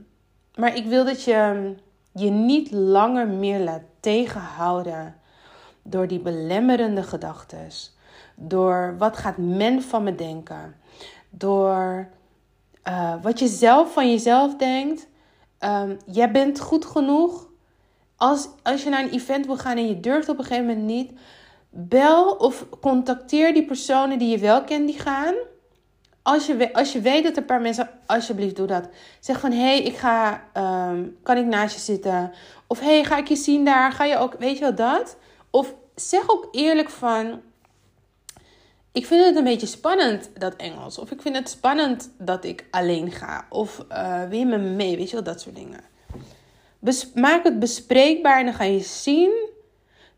maar 0.55 0.77
ik 0.77 0.87
wil 0.87 1.05
dat 1.05 1.25
je 1.25 1.75
je 2.13 2.31
niet 2.31 2.71
langer 2.71 3.29
meer 3.29 3.61
laat 3.61 3.83
tegenhouden 4.01 5.17
door 5.83 6.09
die 6.09 6.21
belemmerende 6.21 7.03
gedachten. 7.03 7.69
Door 8.35 8.95
wat 8.99 9.17
gaat 9.17 9.37
men 9.37 9.83
van 9.83 10.03
me 10.03 10.15
denken. 10.15 10.77
Door 11.31 12.09
uh, 12.89 13.15
wat 13.23 13.39
je 13.39 13.49
zelf 13.49 13.93
van 13.93 14.11
jezelf 14.11 14.57
denkt. 14.57 15.09
Um, 15.61 15.97
jij 16.07 16.31
bent 16.31 16.61
goed 16.61 16.85
genoeg. 16.85 17.47
Als, 18.17 18.49
als 18.63 18.83
je 18.83 18.91
naar 18.91 19.03
een 19.03 19.11
event 19.11 19.47
wil 19.47 19.57
gaan 19.57 19.77
en 19.77 19.89
je 19.89 20.01
durft 20.01 20.29
op 20.29 20.39
een 20.39 20.45
gegeven 20.45 20.67
moment 20.67 20.87
niet. 20.87 21.13
Bel 21.71 22.31
of 22.31 22.67
contacteer 22.81 23.55
die 23.55 23.65
personen 23.65 24.19
die 24.19 24.29
je 24.29 24.39
wel 24.39 24.65
kent 24.65 24.87
die 24.87 24.99
gaan 24.99 25.35
als 26.23 26.47
je, 26.47 26.73
als 26.73 26.93
je 26.93 27.01
weet 27.01 27.23
dat 27.23 27.33
er 27.33 27.39
een 27.39 27.45
paar 27.45 27.61
mensen, 27.61 27.91
alsjeblieft 28.07 28.57
doe 28.57 28.67
dat. 28.67 28.89
Zeg 29.21 29.41
van, 29.41 29.53
hé, 29.53 29.59
hey, 29.59 29.83
ik 29.83 29.97
ga, 29.97 30.45
ehm, 30.53 31.05
kan 31.23 31.37
ik 31.37 31.47
naast 31.47 31.75
je 31.75 31.81
zitten? 31.81 32.33
Of, 32.67 32.81
hé, 32.81 32.87
hey, 32.87 33.05
ga 33.05 33.17
ik 33.17 33.29
je 33.29 33.37
zien 33.37 33.65
daar? 33.65 33.93
Ga 33.93 34.05
je 34.05 34.17
ook, 34.17 34.35
weet 34.39 34.59
je 34.59 34.65
wel 34.65 34.75
dat? 34.75 35.17
Of 35.51 35.75
zeg 35.95 36.31
ook 36.31 36.49
eerlijk 36.53 36.91
van, 36.91 37.41
ik 38.93 39.07
vind 39.07 39.25
het 39.25 39.37
een 39.37 39.45
beetje 39.45 39.67
spannend, 39.67 40.31
dat 40.35 40.57
Engels. 40.57 40.99
Of 40.99 41.11
ik 41.11 41.23
vind 41.23 41.37
het 41.37 41.49
spannend 41.49 42.11
dat 42.19 42.45
ik 42.45 42.65
alleen 42.71 43.11
ga. 43.11 43.47
Of 43.49 43.85
uh, 43.93 44.23
wil 44.29 44.39
je 44.39 44.47
me 44.47 44.59
mee? 44.59 44.97
Weet 44.97 45.09
je 45.09 45.15
wel, 45.15 45.25
dat 45.25 45.41
soort 45.41 45.57
dingen. 45.57 45.81
maak 47.15 47.45
het 47.45 47.59
bespreekbaar 47.59 48.39
en 48.39 48.45
dan 48.45 48.55
ga 48.55 48.65
je 48.65 48.81
zien 48.81 49.49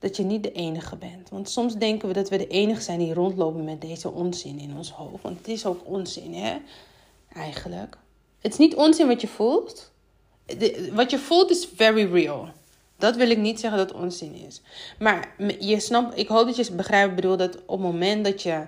dat 0.01 0.17
je 0.17 0.23
niet 0.23 0.43
de 0.43 0.53
enige 0.53 0.97
bent. 0.97 1.29
Want 1.29 1.49
soms 1.49 1.75
denken 1.75 2.09
we 2.09 2.15
dat 2.15 2.29
we 2.29 2.37
de 2.37 2.47
enige 2.47 2.81
zijn 2.81 2.99
die 2.99 3.15
rondlopen 3.15 3.65
met 3.65 3.81
deze 3.81 4.11
onzin 4.11 4.59
in 4.59 4.77
ons 4.77 4.91
hoofd. 4.91 5.23
Want 5.23 5.39
het 5.39 5.49
is 5.49 5.67
ook 5.67 5.81
onzin, 5.85 6.35
hè? 6.35 6.57
Eigenlijk. 7.33 7.97
Het 8.41 8.53
is 8.53 8.59
niet 8.59 8.75
onzin 8.75 9.07
wat 9.07 9.21
je 9.21 9.29
voelt. 9.29 9.93
wat 10.93 11.11
je 11.11 11.19
voelt 11.19 11.51
is 11.51 11.69
very 11.75 12.13
real. 12.13 12.49
Dat 12.97 13.17
wil 13.17 13.31
ik 13.31 13.39
niet 13.39 13.61
zeggen 13.61 13.79
dat 13.79 13.93
onzin 13.93 14.35
is. 14.35 14.61
Maar 14.99 15.35
je 15.59 15.81
snapt, 15.81 16.19
ik 16.19 16.29
hoop 16.29 16.47
dat 16.47 16.57
je 16.67 16.73
begrijpt, 16.73 17.15
bedoel 17.15 17.37
dat 17.37 17.57
op 17.57 17.83
het 17.83 17.93
moment 17.93 18.25
dat 18.25 18.43
je 18.43 18.67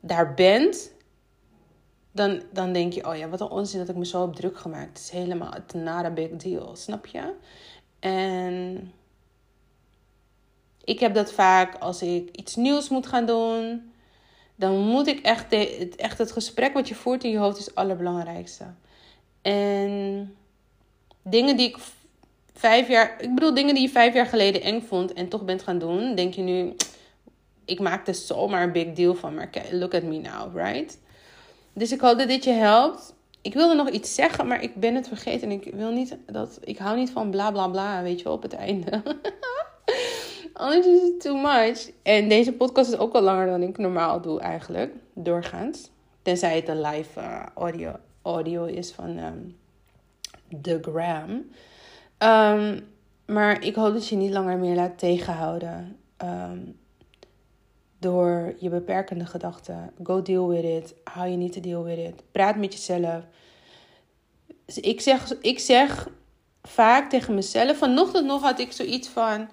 daar 0.00 0.34
bent, 0.34 0.92
dan, 2.12 2.42
dan 2.52 2.72
denk 2.72 2.92
je, 2.92 3.08
oh 3.08 3.16
ja, 3.16 3.28
wat 3.28 3.40
een 3.40 3.50
onzin 3.50 3.78
dat 3.78 3.88
ik 3.88 3.96
me 3.96 4.06
zo 4.06 4.22
op 4.22 4.36
druk 4.36 4.58
gemaakt. 4.58 4.88
Het 4.88 4.98
is 4.98 5.10
helemaal, 5.10 5.52
het 5.52 5.74
a 5.86 6.10
big 6.10 6.30
deal, 6.30 6.76
snap 6.76 7.06
je? 7.06 7.32
En 7.98 8.92
ik 10.84 11.00
heb 11.00 11.14
dat 11.14 11.32
vaak 11.32 11.74
als 11.78 12.02
ik 12.02 12.36
iets 12.36 12.56
nieuws 12.56 12.88
moet 12.88 13.06
gaan 13.06 13.26
doen. 13.26 13.92
Dan 14.54 14.78
moet 14.78 15.06
ik 15.06 15.20
echt, 15.20 15.50
de, 15.50 15.88
echt 15.96 16.18
het 16.18 16.32
gesprek 16.32 16.72
wat 16.72 16.88
je 16.88 16.94
voert 16.94 17.24
in 17.24 17.30
je 17.30 17.38
hoofd 17.38 17.58
is 17.58 17.66
het 17.66 17.74
allerbelangrijkste. 17.74 18.64
En 19.42 20.34
dingen 21.22 21.56
die 21.56 21.68
ik 21.68 21.76
vijf 22.54 22.88
jaar, 22.88 23.16
ik 23.20 23.34
bedoel 23.34 23.54
dingen 23.54 23.74
die 23.74 23.82
je 23.82 23.88
vijf 23.88 24.14
jaar 24.14 24.26
geleden 24.26 24.62
eng 24.62 24.80
vond 24.80 25.12
en 25.12 25.28
toch 25.28 25.44
bent 25.44 25.62
gaan 25.62 25.78
doen, 25.78 26.14
denk 26.14 26.34
je 26.34 26.42
nu, 26.42 26.74
ik 27.64 27.80
maak 27.80 28.08
er 28.08 28.14
zomaar 28.14 28.62
een 28.62 28.72
big 28.72 28.92
deal 28.92 29.14
van, 29.14 29.34
maar 29.34 29.50
look 29.70 29.94
at 29.94 30.02
me 30.02 30.18
now, 30.18 30.56
right? 30.56 30.98
Dus 31.72 31.92
ik 31.92 32.00
hoop 32.00 32.18
dat 32.18 32.28
dit 32.28 32.44
je 32.44 32.50
helpt. 32.50 33.14
Ik 33.42 33.54
wilde 33.54 33.74
nog 33.74 33.90
iets 33.90 34.14
zeggen, 34.14 34.46
maar 34.46 34.62
ik 34.62 34.74
ben 34.74 34.94
het 34.94 35.08
vergeten. 35.08 35.50
En 35.50 35.60
ik 35.60 35.74
wil 35.74 35.90
niet 35.90 36.16
dat. 36.26 36.58
Ik 36.64 36.78
hou 36.78 36.96
niet 36.96 37.10
van 37.10 37.30
bla 37.30 37.50
bla 37.50 37.68
bla, 37.68 38.02
weet 38.02 38.18
je 38.18 38.24
wel, 38.24 38.32
op 38.32 38.42
het 38.42 38.52
einde. 38.52 39.02
Anders 40.52 40.86
is 40.86 41.02
het 41.02 41.20
too 41.20 41.36
much. 41.36 41.90
En 42.02 42.28
deze 42.28 42.52
podcast 42.52 42.92
is 42.92 42.98
ook 42.98 43.14
al 43.14 43.22
langer 43.22 43.46
dan 43.46 43.62
ik 43.62 43.78
normaal 43.78 44.20
doe 44.20 44.40
eigenlijk. 44.40 44.94
Doorgaans. 45.14 45.90
Tenzij 46.22 46.56
het 46.56 46.68
een 46.68 46.80
live 46.80 47.20
uh, 47.20 47.42
audio, 47.54 47.92
audio 48.22 48.64
is 48.64 48.92
van 48.92 49.18
um, 49.18 49.56
The 50.62 50.78
Gram. 50.82 51.30
Um, 52.18 52.86
maar 53.26 53.64
ik 53.64 53.74
hoop 53.74 53.92
dat 53.92 54.08
je 54.08 54.16
niet 54.16 54.32
langer 54.32 54.58
meer 54.58 54.74
laat 54.74 54.98
tegenhouden. 54.98 55.96
Um, 56.24 56.80
door 58.02 58.54
je 58.58 58.68
beperkende 58.68 59.26
gedachten. 59.26 59.92
Go 60.02 60.22
deal 60.22 60.48
with 60.48 60.64
it. 60.64 60.94
How 61.04 61.24
you 61.24 61.36
need 61.36 61.52
to 61.52 61.60
deal 61.60 61.82
with 61.82 61.98
it. 61.98 62.22
Praat 62.32 62.56
met 62.56 62.72
jezelf. 62.72 63.24
Ik 64.66 65.00
zeg, 65.00 65.40
ik 65.40 65.58
zeg 65.58 66.08
vaak 66.62 67.10
tegen 67.10 67.34
mezelf. 67.34 67.76
Vanochtend 67.76 68.26
nog 68.26 68.42
had 68.42 68.58
ik 68.58 68.72
zoiets 68.72 69.08
van 69.08 69.48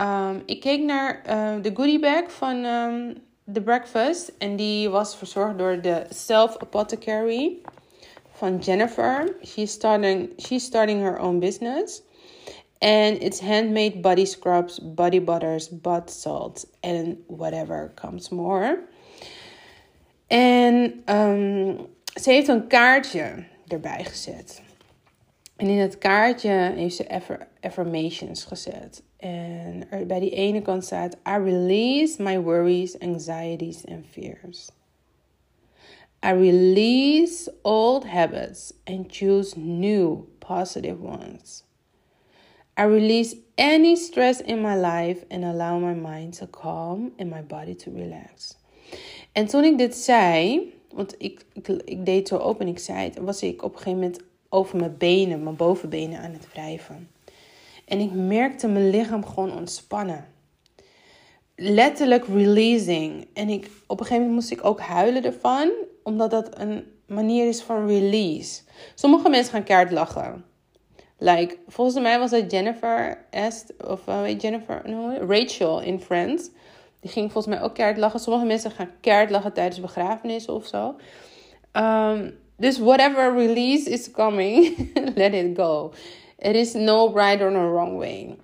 Um, 0.00 0.42
ik 0.46 0.60
keek 0.60 0.80
naar 0.80 1.22
uh, 1.28 1.62
de 1.62 1.70
goodie 1.74 1.98
bag 1.98 2.32
van 2.32 2.64
um, 2.64 3.14
The 3.52 3.60
Breakfast. 3.60 4.32
En 4.38 4.56
die 4.56 4.88
was 4.88 5.16
verzorgd 5.16 5.58
door 5.58 5.80
de 5.80 6.06
Self 6.10 6.56
Apothecary 6.56 7.56
van 8.32 8.58
Jennifer. 8.58 9.36
She's 9.46 9.72
starting, 9.72 10.32
she's 10.36 10.64
starting 10.64 11.02
her 11.02 11.18
own 11.18 11.38
business. 11.38 12.02
And 12.78 13.22
it's 13.22 13.40
handmade 13.40 14.00
body 14.00 14.24
scrubs, 14.24 14.80
body 14.82 15.20
butters, 15.20 15.68
bath 15.68 16.10
salts, 16.10 16.66
and 16.80 17.16
whatever 17.26 17.92
comes 17.94 18.28
more. 18.28 18.78
En 20.26 21.02
um, 21.06 21.86
ze 22.20 22.30
heeft 22.30 22.48
een 22.48 22.66
kaartje 22.66 23.44
erbij 23.66 24.04
gezet. 24.04 24.62
En 25.58 25.66
in 25.66 25.78
het 25.78 25.98
kaartje 25.98 26.50
heeft 26.50 26.96
ze 26.96 27.38
affirmations 27.60 28.44
gezet. 28.44 29.02
En 29.16 29.88
bij 30.06 30.20
die 30.20 30.30
ene 30.30 30.62
kant 30.62 30.84
staat: 30.84 31.14
I 31.14 31.36
release 31.44 32.22
my 32.22 32.40
worries, 32.40 32.98
anxieties 32.98 33.86
and 33.86 34.04
fears. 34.10 34.70
I 36.24 36.30
release 36.30 37.52
old 37.62 38.04
habits 38.04 38.72
and 38.84 39.06
choose 39.08 39.58
new 39.58 40.28
positive 40.38 41.02
ones. 41.02 41.64
I 42.80 42.84
release 42.84 43.36
any 43.54 43.96
stress 43.96 44.40
in 44.40 44.60
my 44.60 44.76
life 44.76 45.24
and 45.28 45.44
allow 45.44 45.78
my 45.80 45.94
mind 45.94 46.38
to 46.38 46.46
calm 46.46 47.12
and 47.18 47.30
my 47.30 47.42
body 47.42 47.74
to 47.74 47.90
relax. 47.92 48.56
En 49.32 49.46
toen 49.46 49.64
ik 49.64 49.78
dit 49.78 49.96
zei, 49.96 50.62
want 50.92 51.14
ik, 51.18 51.44
ik, 51.84 52.06
deed 52.06 52.28
zo 52.28 52.36
open 52.36 52.66
en 52.66 52.72
ik 52.72 52.78
zei 52.78 53.04
het, 53.04 53.18
was 53.18 53.42
ik 53.42 53.62
op 53.62 53.72
een 53.72 53.78
gegeven 53.78 53.98
moment 53.98 54.20
over 54.48 54.78
mijn 54.78 54.96
benen, 54.96 55.42
mijn 55.42 55.56
bovenbenen 55.56 56.20
aan 56.20 56.32
het 56.32 56.48
wrijven. 56.52 57.10
En 57.84 57.98
ik 58.00 58.12
merkte 58.12 58.68
mijn 58.68 58.90
lichaam 58.90 59.26
gewoon 59.26 59.56
ontspannen. 59.56 60.26
Letterlijk 61.56 62.26
releasing. 62.26 63.28
En 63.34 63.48
ik, 63.48 63.70
op 63.86 64.00
een 64.00 64.06
gegeven 64.06 64.26
moment 64.26 64.34
moest 64.34 64.50
ik 64.60 64.64
ook 64.64 64.80
huilen 64.80 65.24
ervan, 65.24 65.70
omdat 66.02 66.30
dat 66.30 66.58
een 66.58 66.84
manier 67.06 67.48
is 67.48 67.62
van 67.62 67.86
release. 67.86 68.62
Sommige 68.94 69.28
mensen 69.28 69.52
gaan 69.52 69.64
keihard 69.64 69.92
lachen. 69.92 70.44
Like, 71.18 71.58
volgens 71.66 72.00
mij 72.00 72.18
was 72.18 72.30
het 72.30 72.50
Jennifer 72.50 73.24
Est, 73.30 73.72
of 73.86 74.06
uh, 74.08 74.20
weet 74.20 74.42
Jennifer, 74.42 74.82
no, 74.84 75.16
Rachel 75.26 75.80
in 75.80 76.00
Friends. 76.00 76.50
Die 77.00 77.10
ging 77.10 77.32
volgens 77.32 77.54
mij 77.54 77.64
ook 77.64 77.74
keihard 77.74 78.00
lachen. 78.00 78.20
Sommige 78.20 78.46
mensen 78.46 78.70
gaan 78.70 78.90
keihard 79.00 79.30
lachen 79.30 79.52
tijdens 79.52 79.80
begrafenissen 79.80 80.54
of 80.54 80.66
zo. 80.66 80.96
Um, 81.72 82.38
dus 82.58 82.78
whatever 82.78 83.32
release 83.32 83.90
is 83.90 84.10
coming, 84.10 84.90
let 85.16 85.34
it 85.34 85.56
go. 85.56 85.92
Er 86.38 86.54
is 86.54 86.74
no 86.74 87.12
right 87.14 87.40
or 87.40 87.50
no 87.50 87.70
wrong 87.70 87.98
way. 87.98 88.36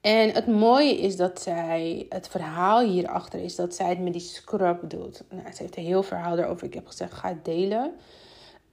En 0.00 0.30
het 0.30 0.46
mooie 0.46 0.98
is 0.98 1.16
dat 1.16 1.42
zij, 1.42 2.06
het 2.08 2.28
verhaal 2.28 2.80
hierachter 2.80 3.40
is 3.40 3.56
dat 3.56 3.74
zij 3.74 3.88
het 3.88 4.00
met 4.00 4.12
die 4.12 4.22
scrub 4.22 4.90
doet. 4.90 5.22
Nou, 5.30 5.52
ze 5.52 5.62
heeft 5.62 5.76
een 5.76 5.84
heel 5.84 6.02
verhaal 6.02 6.38
erover. 6.38 6.66
Ik 6.66 6.74
heb 6.74 6.86
gezegd, 6.86 7.12
ga 7.12 7.28
het 7.28 7.44
delen. 7.44 7.92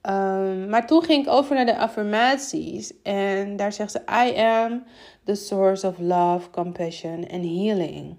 Um, 0.02 0.68
maar 0.68 0.86
toen 0.86 1.02
ging 1.02 1.26
ik 1.26 1.32
over 1.32 1.54
naar 1.54 1.66
de 1.66 1.78
affirmaties. 1.78 2.92
En 3.02 3.56
daar 3.56 3.72
zegt 3.72 3.90
ze: 3.90 4.00
I 4.26 4.38
am 4.40 4.84
the 5.24 5.34
source 5.34 5.86
of 5.86 5.98
love, 5.98 6.50
compassion 6.50 7.26
and 7.30 7.44
healing. 7.44 8.16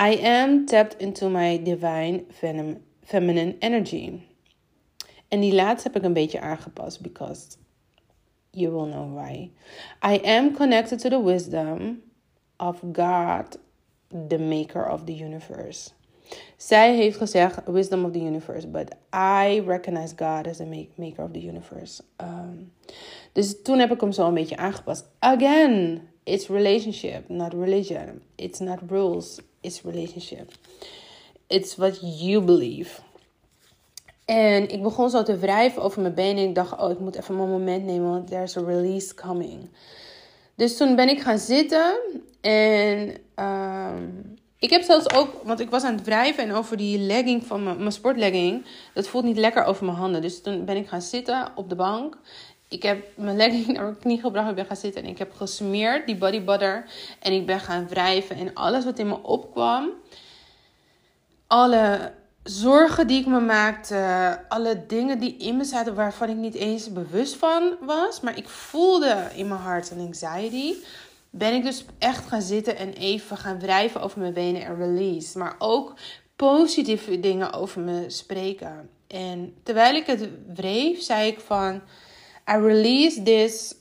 I 0.00 0.26
am 0.26 0.66
tapped 0.66 1.00
into 1.00 1.28
my 1.28 1.62
divine 1.62 2.24
feminine 3.04 3.56
energy. 3.58 4.20
En 5.32 5.40
die 5.40 5.54
laatste 5.54 5.88
heb 5.88 5.96
ik 5.96 6.02
een 6.02 6.12
beetje 6.12 6.40
aangepast, 6.40 7.00
because 7.00 7.46
you 8.50 8.72
will 8.72 8.90
know 8.90 9.14
why. 9.14 9.50
I 10.04 10.20
am 10.24 10.52
connected 10.52 10.98
to 10.98 11.08
the 11.08 11.22
wisdom 11.22 12.02
of 12.56 12.82
God, 12.92 13.58
the 14.28 14.38
maker 14.38 14.90
of 14.90 15.04
the 15.04 15.24
universe. 15.24 15.90
Zij 16.56 16.96
heeft 16.96 17.16
gezegd 17.16 17.60
wisdom 17.64 18.04
of 18.04 18.12
the 18.12 18.20
universe, 18.20 18.66
but 18.66 18.90
I 19.14 19.60
recognize 19.66 20.14
God 20.16 20.46
as 20.46 20.56
the 20.56 20.86
maker 20.94 21.24
of 21.24 21.30
the 21.30 21.46
universe. 21.46 22.02
Um, 22.20 22.72
dus 23.32 23.62
toen 23.62 23.78
heb 23.78 23.92
ik 23.92 24.00
hem 24.00 24.12
zo 24.12 24.26
een 24.26 24.34
beetje 24.34 24.56
aangepast. 24.56 25.08
Again, 25.18 26.02
it's 26.22 26.48
relationship, 26.48 27.28
not 27.28 27.52
religion. 27.52 28.22
It's 28.34 28.58
not 28.58 28.78
rules, 28.88 29.40
it's 29.60 29.82
relationship. 29.82 30.52
It's 31.46 31.76
what 31.76 31.98
you 32.20 32.44
believe. 32.44 33.00
En 34.32 34.68
ik 34.68 34.82
begon 34.82 35.10
zo 35.10 35.22
te 35.22 35.36
wrijven 35.36 35.82
over 35.82 36.02
mijn 36.02 36.14
benen. 36.14 36.48
Ik 36.48 36.54
dacht, 36.54 36.80
oh, 36.80 36.90
ik 36.90 36.98
moet 36.98 37.16
even 37.16 37.36
mijn 37.36 37.50
moment 37.50 37.84
nemen, 37.84 38.10
want 38.10 38.26
there's 38.26 38.56
a 38.56 38.60
release 38.60 39.14
coming. 39.14 39.70
Dus 40.54 40.76
toen 40.76 40.96
ben 40.96 41.08
ik 41.08 41.20
gaan 41.20 41.38
zitten 41.38 41.98
en 42.40 43.16
um, 43.36 44.36
ik 44.58 44.70
heb 44.70 44.82
zelfs 44.82 45.14
ook, 45.14 45.28
want 45.44 45.60
ik 45.60 45.70
was 45.70 45.84
aan 45.84 45.94
het 45.94 46.04
wrijven 46.04 46.44
en 46.44 46.54
over 46.54 46.76
die 46.76 46.98
legging 46.98 47.46
van 47.46 47.62
mijn, 47.62 47.76
mijn 47.76 47.92
sportlegging. 47.92 48.64
Dat 48.94 49.08
voelt 49.08 49.24
niet 49.24 49.36
lekker 49.36 49.64
over 49.64 49.84
mijn 49.84 49.96
handen. 49.96 50.22
Dus 50.22 50.42
toen 50.42 50.64
ben 50.64 50.76
ik 50.76 50.88
gaan 50.88 51.02
zitten 51.02 51.52
op 51.54 51.68
de 51.68 51.74
bank. 51.76 52.18
Ik 52.68 52.82
heb 52.82 53.06
mijn 53.16 53.36
legging 53.36 53.66
naar 53.66 53.82
mijn 53.82 53.98
knie 53.98 54.20
gebracht. 54.20 54.48
Ik 54.48 54.54
ben 54.54 54.66
gaan 54.66 54.76
zitten 54.76 55.02
en 55.02 55.08
ik 55.08 55.18
heb 55.18 55.32
gesmeerd 55.32 56.06
die 56.06 56.16
body 56.16 56.44
butter. 56.44 56.84
En 57.20 57.32
ik 57.32 57.46
ben 57.46 57.60
gaan 57.60 57.88
wrijven. 57.88 58.36
En 58.36 58.54
alles 58.54 58.84
wat 58.84 58.98
in 58.98 59.08
me 59.08 59.22
opkwam. 59.22 59.90
Alle 61.46 62.12
zorgen 62.42 63.06
die 63.06 63.20
ik 63.20 63.26
me 63.26 63.40
maakte. 63.40 64.40
Alle 64.48 64.86
dingen 64.86 65.18
die 65.18 65.36
in 65.36 65.56
me 65.56 65.64
zaten 65.64 65.94
waarvan 65.94 66.28
ik 66.28 66.36
niet 66.36 66.54
eens 66.54 66.92
bewust 66.92 67.36
van 67.36 67.76
was. 67.80 68.20
Maar 68.20 68.36
ik 68.36 68.48
voelde 68.48 69.28
in 69.34 69.48
mijn 69.48 69.60
hart 69.60 69.90
een 69.90 70.06
anxiety 70.06 70.74
ben 71.34 71.54
ik 71.54 71.62
dus 71.62 71.84
echt 71.98 72.28
gaan 72.28 72.42
zitten 72.42 72.76
en 72.76 72.92
even 72.92 73.36
gaan 73.36 73.58
wrijven 73.58 74.00
over 74.00 74.20
mijn 74.20 74.32
benen 74.32 74.64
en 74.64 74.76
release. 74.76 75.38
Maar 75.38 75.54
ook 75.58 75.94
positieve 76.36 77.20
dingen 77.20 77.52
over 77.52 77.80
me 77.80 78.10
spreken. 78.10 78.90
En 79.06 79.54
terwijl 79.62 79.94
ik 79.94 80.06
het 80.06 80.28
wreef, 80.54 81.02
zei 81.02 81.30
ik 81.30 81.40
van... 81.40 81.74
I 82.50 82.56
release 82.56 83.22
this 83.22 83.74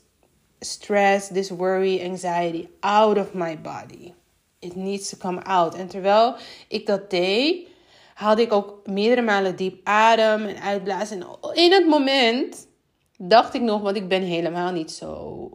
stress, 0.59 1.27
this 1.27 1.49
worry, 1.49 2.09
anxiety 2.09 2.67
out 2.79 3.17
of 3.17 3.33
my 3.33 3.61
body. 3.61 4.13
It 4.59 4.75
needs 4.75 5.09
to 5.09 5.17
come 5.17 5.43
out. 5.43 5.75
En 5.75 5.87
terwijl 5.87 6.35
ik 6.67 6.85
dat 6.85 7.09
deed, 7.09 7.67
haalde 8.21 8.41
ik 8.41 8.53
ook 8.53 8.87
meerdere 8.87 9.21
malen 9.21 9.55
diep 9.55 9.79
adem 9.83 10.45
en 10.45 10.61
uitblazen. 10.61 11.21
En 11.21 11.53
in 11.53 11.71
het 11.71 11.87
moment 11.87 12.67
dacht 13.17 13.53
ik 13.53 13.61
nog, 13.61 13.81
want 13.81 13.95
ik 13.95 14.07
ben 14.07 14.21
helemaal 14.21 14.71
niet 14.71 14.91
zo 14.91 15.49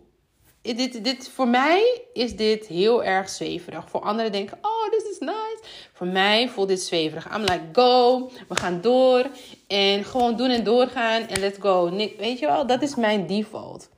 dit, 0.74 1.04
dit, 1.04 1.28
voor 1.28 1.48
mij 1.48 2.02
is 2.12 2.36
dit 2.36 2.66
heel 2.66 3.04
erg 3.04 3.28
zweverig. 3.28 3.90
Voor 3.90 4.00
anderen 4.00 4.32
denken, 4.32 4.58
oh, 4.62 4.90
this 4.90 5.10
is 5.10 5.18
nice. 5.18 5.58
Voor 5.92 6.06
mij 6.06 6.48
voelt 6.48 6.68
dit 6.68 6.80
zweverig. 6.80 7.34
I'm 7.34 7.40
like, 7.40 7.62
go, 7.72 8.30
we 8.48 8.56
gaan 8.56 8.80
door. 8.80 9.26
En 9.66 10.04
gewoon 10.04 10.36
doen 10.36 10.50
en 10.50 10.64
doorgaan 10.64 11.22
en 11.22 11.40
let's 11.40 11.58
go. 11.60 11.90
Weet 12.18 12.38
je 12.38 12.46
wel, 12.46 12.66
dat 12.66 12.82
is 12.82 12.94
mijn 12.94 13.26
default. 13.26 13.88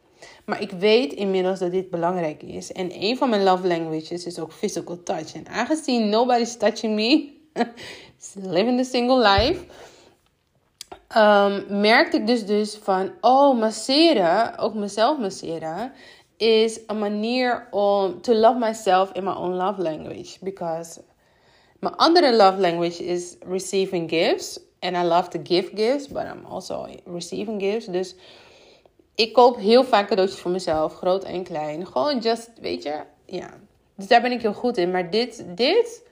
Maar 0.45 0.63
ik 0.63 0.71
weet 0.71 1.13
inmiddels 1.13 1.59
dat 1.59 1.71
dit 1.71 1.91
belangrijk 1.91 2.43
is. 2.43 2.73
En 2.73 3.03
een 3.03 3.17
van 3.17 3.29
mijn 3.31 3.43
love 3.43 3.67
languages 3.67 4.25
is 4.25 4.39
ook 4.39 4.53
physical 4.53 5.03
touch. 5.03 5.35
En 5.35 5.49
aangezien 5.49 6.09
nobody's 6.09 6.57
touching 6.57 6.95
me, 6.95 7.37
living 8.55 8.79
the 8.79 8.85
single 8.85 9.19
life... 9.19 9.61
Um, 11.17 11.81
merkte 11.81 12.17
ik 12.17 12.27
dus 12.27 12.47
dus 12.47 12.79
van, 12.83 13.13
oh, 13.21 13.59
masseren, 13.59 14.59
ook 14.59 14.75
mezelf 14.75 15.19
masseren, 15.19 15.93
is 16.37 16.81
een 16.87 16.99
manier 16.99 17.69
om 17.71 18.21
to 18.21 18.35
love 18.35 18.59
myself 18.59 19.13
in 19.13 19.25
my 19.25 19.33
own 19.33 19.55
love 19.55 19.83
language. 19.83 20.37
Because 20.41 21.01
my 21.81 21.91
other 21.97 22.37
love 22.37 22.61
language 22.61 23.05
is 23.05 23.37
receiving 23.47 24.11
gifts. 24.11 24.61
And 24.81 24.97
I 24.97 25.03
love 25.03 25.29
to 25.29 25.41
give 25.43 25.71
gifts, 25.75 26.09
but 26.09 26.23
I'm 26.23 26.45
also 26.45 26.87
receiving 27.05 27.61
gifts. 27.61 27.87
Dus 27.87 28.15
ik 29.15 29.33
koop 29.33 29.57
heel 29.57 29.85
vaak 29.85 30.09
cadeautjes 30.09 30.41
voor 30.41 30.51
mezelf, 30.51 30.95
groot 30.95 31.25
en 31.25 31.43
klein. 31.43 31.87
Gewoon 31.87 32.19
just, 32.19 32.51
weet 32.61 32.83
je, 32.83 33.03
ja. 33.27 33.51
Dus 33.95 34.07
daar 34.07 34.23
ben 34.23 34.33
ik 34.33 34.43
heel 34.43 34.55
goed 34.55 34.77
in. 34.77 34.91
Maar 34.91 35.11
dit, 35.11 35.45
dit 35.47 36.03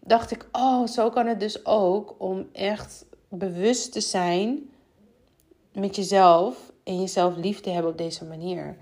dacht 0.00 0.30
ik, 0.30 0.48
oh, 0.52 0.86
zo 0.86 1.10
kan 1.10 1.26
het 1.26 1.40
dus 1.40 1.66
ook 1.66 2.14
om 2.18 2.48
echt 2.52 3.04
bewust 3.28 3.92
te 3.92 4.00
zijn 4.00 4.70
met 5.72 5.96
jezelf 5.96 6.72
en 6.84 7.00
jezelf 7.00 7.36
lief 7.36 7.60
te 7.60 7.70
hebben 7.70 7.90
op 7.90 7.98
deze 7.98 8.24
manier. 8.24 8.76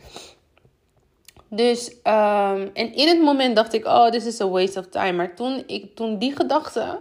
Dus, 1.49 1.91
um, 1.91 2.71
en 2.73 2.95
in 2.95 3.09
het 3.09 3.21
moment 3.21 3.57
dacht 3.57 3.73
ik, 3.73 3.85
oh, 3.85 4.07
this 4.07 4.27
is 4.27 4.41
a 4.41 4.49
waste 4.49 4.79
of 4.79 4.87
time. 4.87 5.13
Maar 5.13 5.35
toen, 5.35 5.63
ik, 5.67 5.97
toen 5.97 6.19
die 6.19 6.37
gedachte 6.37 7.01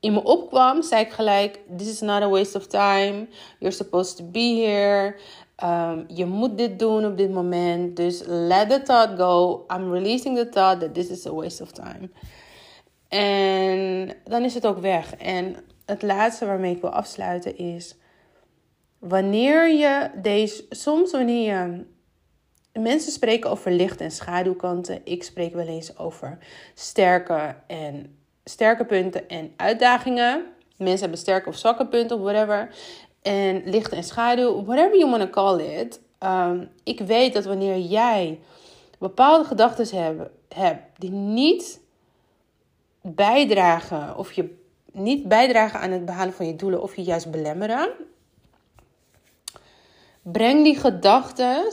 in 0.00 0.12
me 0.12 0.24
opkwam, 0.24 0.82
zei 0.82 1.04
ik 1.04 1.12
gelijk, 1.12 1.58
this 1.76 1.88
is 1.88 2.00
not 2.00 2.22
a 2.22 2.28
waste 2.28 2.58
of 2.58 2.66
time. 2.66 3.26
You're 3.58 3.74
supposed 3.74 4.16
to 4.16 4.24
be 4.24 4.64
here. 4.66 5.16
Um, 5.64 6.04
je 6.08 6.26
moet 6.26 6.58
dit 6.58 6.78
doen 6.78 7.04
op 7.04 7.16
dit 7.16 7.30
moment. 7.30 7.96
Dus 7.96 8.22
let 8.26 8.70
the 8.70 8.82
thought 8.82 9.18
go. 9.18 9.64
I'm 9.74 9.92
releasing 9.92 10.36
the 10.36 10.48
thought 10.48 10.80
that 10.80 10.94
this 10.94 11.08
is 11.08 11.26
a 11.26 11.34
waste 11.34 11.62
of 11.62 11.70
time. 11.70 12.10
En 13.18 14.12
dan 14.24 14.44
is 14.44 14.54
het 14.54 14.66
ook 14.66 14.78
weg. 14.78 15.16
En 15.16 15.56
het 15.86 16.02
laatste 16.02 16.46
waarmee 16.46 16.74
ik 16.74 16.80
wil 16.80 16.90
afsluiten 16.90 17.58
is... 17.58 17.96
Wanneer 18.98 19.68
je 19.68 20.10
deze... 20.22 20.64
Soms 20.70 21.10
wanneer 21.10 21.54
je 21.54 21.84
Mensen 22.80 23.12
spreken 23.12 23.50
over 23.50 23.72
licht- 23.72 24.00
en 24.00 24.10
schaduwkanten. 24.10 25.00
Ik 25.04 25.22
spreek 25.22 25.54
wel 25.54 25.66
eens 25.66 25.98
over 25.98 26.38
sterke, 26.74 27.54
en, 27.66 28.18
sterke 28.44 28.84
punten 28.84 29.28
en 29.28 29.52
uitdagingen. 29.56 30.44
Mensen 30.76 31.00
hebben 31.00 31.18
sterke 31.18 31.48
of 31.48 31.56
zwakke 31.56 31.86
punten 31.86 32.16
of 32.16 32.22
whatever. 32.22 32.74
En 33.22 33.62
licht 33.64 33.92
en 33.92 34.04
schaduw, 34.04 34.64
whatever 34.64 34.98
you 34.98 35.10
want 35.10 35.22
to 35.22 35.30
call 35.30 35.58
it. 35.58 36.00
Um, 36.20 36.68
ik 36.84 37.00
weet 37.00 37.32
dat 37.32 37.44
wanneer 37.44 37.78
jij 37.78 38.40
bepaalde 38.98 39.44
gedachten 39.44 39.96
hebt, 39.96 40.30
hebt 40.48 41.00
die 41.00 41.10
niet 41.10 41.80
bijdragen 43.02 44.16
of 44.16 44.32
je 44.32 44.60
niet 44.92 45.28
bijdragen 45.28 45.80
aan 45.80 45.90
het 45.90 46.04
behalen 46.04 46.34
van 46.34 46.46
je 46.46 46.56
doelen 46.56 46.82
of 46.82 46.96
je 46.96 47.02
juist 47.02 47.30
belemmeren, 47.30 47.90
breng 50.22 50.64
die 50.64 50.76
gedachten 50.78 51.72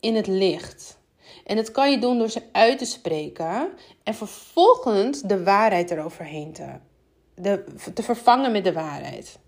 in 0.00 0.14
het 0.16 0.26
licht. 0.26 1.00
En 1.44 1.56
dat 1.56 1.70
kan 1.70 1.90
je 1.90 1.98
doen 1.98 2.18
door 2.18 2.30
ze 2.30 2.42
uit 2.52 2.78
te 2.78 2.84
spreken 2.84 3.68
en 4.02 4.14
vervolgens 4.14 5.20
de 5.20 5.44
waarheid 5.44 5.90
eroverheen 5.90 6.52
te, 6.52 6.68
de, 7.34 7.64
te 7.94 8.02
vervangen 8.02 8.52
met 8.52 8.64
de 8.64 8.72
waarheid. 8.72 9.38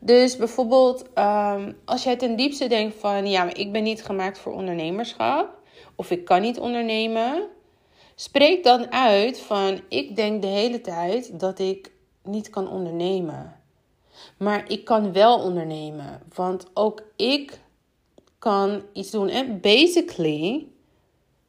Dus 0.00 0.36
bijvoorbeeld, 0.36 1.12
ehm, 1.12 1.72
als 1.84 2.02
jij 2.02 2.16
ten 2.16 2.36
diepste 2.36 2.66
denkt 2.66 2.96
van 2.98 3.26
ja, 3.26 3.54
ik 3.54 3.72
ben 3.72 3.82
niet 3.82 4.04
gemaakt 4.04 4.38
voor 4.38 4.52
ondernemerschap 4.52 5.58
of 5.94 6.10
ik 6.10 6.24
kan 6.24 6.40
niet 6.40 6.58
ondernemen, 6.58 7.48
spreek 8.14 8.64
dan 8.64 8.92
uit 8.92 9.38
van 9.38 9.80
ik 9.88 10.16
denk 10.16 10.42
de 10.42 10.48
hele 10.48 10.80
tijd 10.80 11.40
dat 11.40 11.58
ik 11.58 11.92
niet 12.22 12.50
kan 12.50 12.68
ondernemen. 12.68 13.60
Maar 14.38 14.70
ik 14.70 14.84
kan 14.84 15.12
wel 15.12 15.38
ondernemen, 15.38 16.22
want 16.34 16.66
ook 16.74 17.02
ik 17.16 17.60
kan 18.38 18.82
iets 18.92 19.10
doen. 19.10 19.28
En 19.28 19.60
basically, 19.60 20.66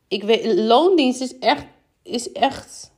ik 0.07 0.23
weet, 0.23 0.45
loondienst 0.45 1.21
is 1.21 1.37
echt, 1.39 1.65
is 2.03 2.31
echt, 2.31 2.91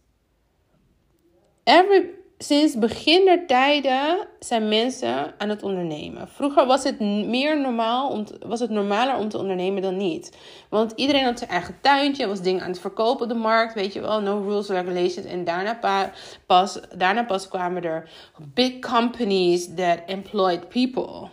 every, 1.64 2.10
sinds 2.38 2.78
begin 2.78 3.26
der 3.26 3.46
tijden 3.46 4.28
zijn 4.40 4.68
mensen 4.68 5.34
aan 5.38 5.50
het 5.50 5.64
ondernemen. 5.64 6.28
Vroeger 6.28 6.66
was 6.66 6.84
het 6.84 7.00
meer 7.00 7.62
normaal, 7.62 8.10
om 8.10 8.26
was 8.46 8.60
het 8.60 8.70
normaler 8.70 9.18
om 9.18 9.30
te 9.30 9.38
ondernemen 9.38 9.82
dan 9.82 9.98
niet. 9.98 10.38
Want 10.70 10.94
iedereen 10.96 11.24
had 11.24 11.38
zijn 11.38 11.50
eigen 11.50 11.78
tuintje, 11.82 12.28
was 12.28 12.42
dingen 12.42 12.62
aan 12.62 12.70
het 12.70 12.80
verkopen 12.80 13.24
op 13.24 13.30
de 13.30 13.38
markt, 13.38 13.74
weet 13.74 13.94
je 13.94 14.02
wel, 14.02 14.22
no 14.22 14.42
rules, 14.42 14.68
regulations. 14.68 15.26
En 15.26 15.44
daarna 15.44 16.12
pas, 16.46 16.80
daarna 16.96 17.24
pas 17.24 17.48
kwamen 17.48 17.84
er 17.84 18.10
big 18.54 18.80
companies 18.80 19.68
that 19.76 20.00
employed 20.06 20.70
people. 20.70 21.30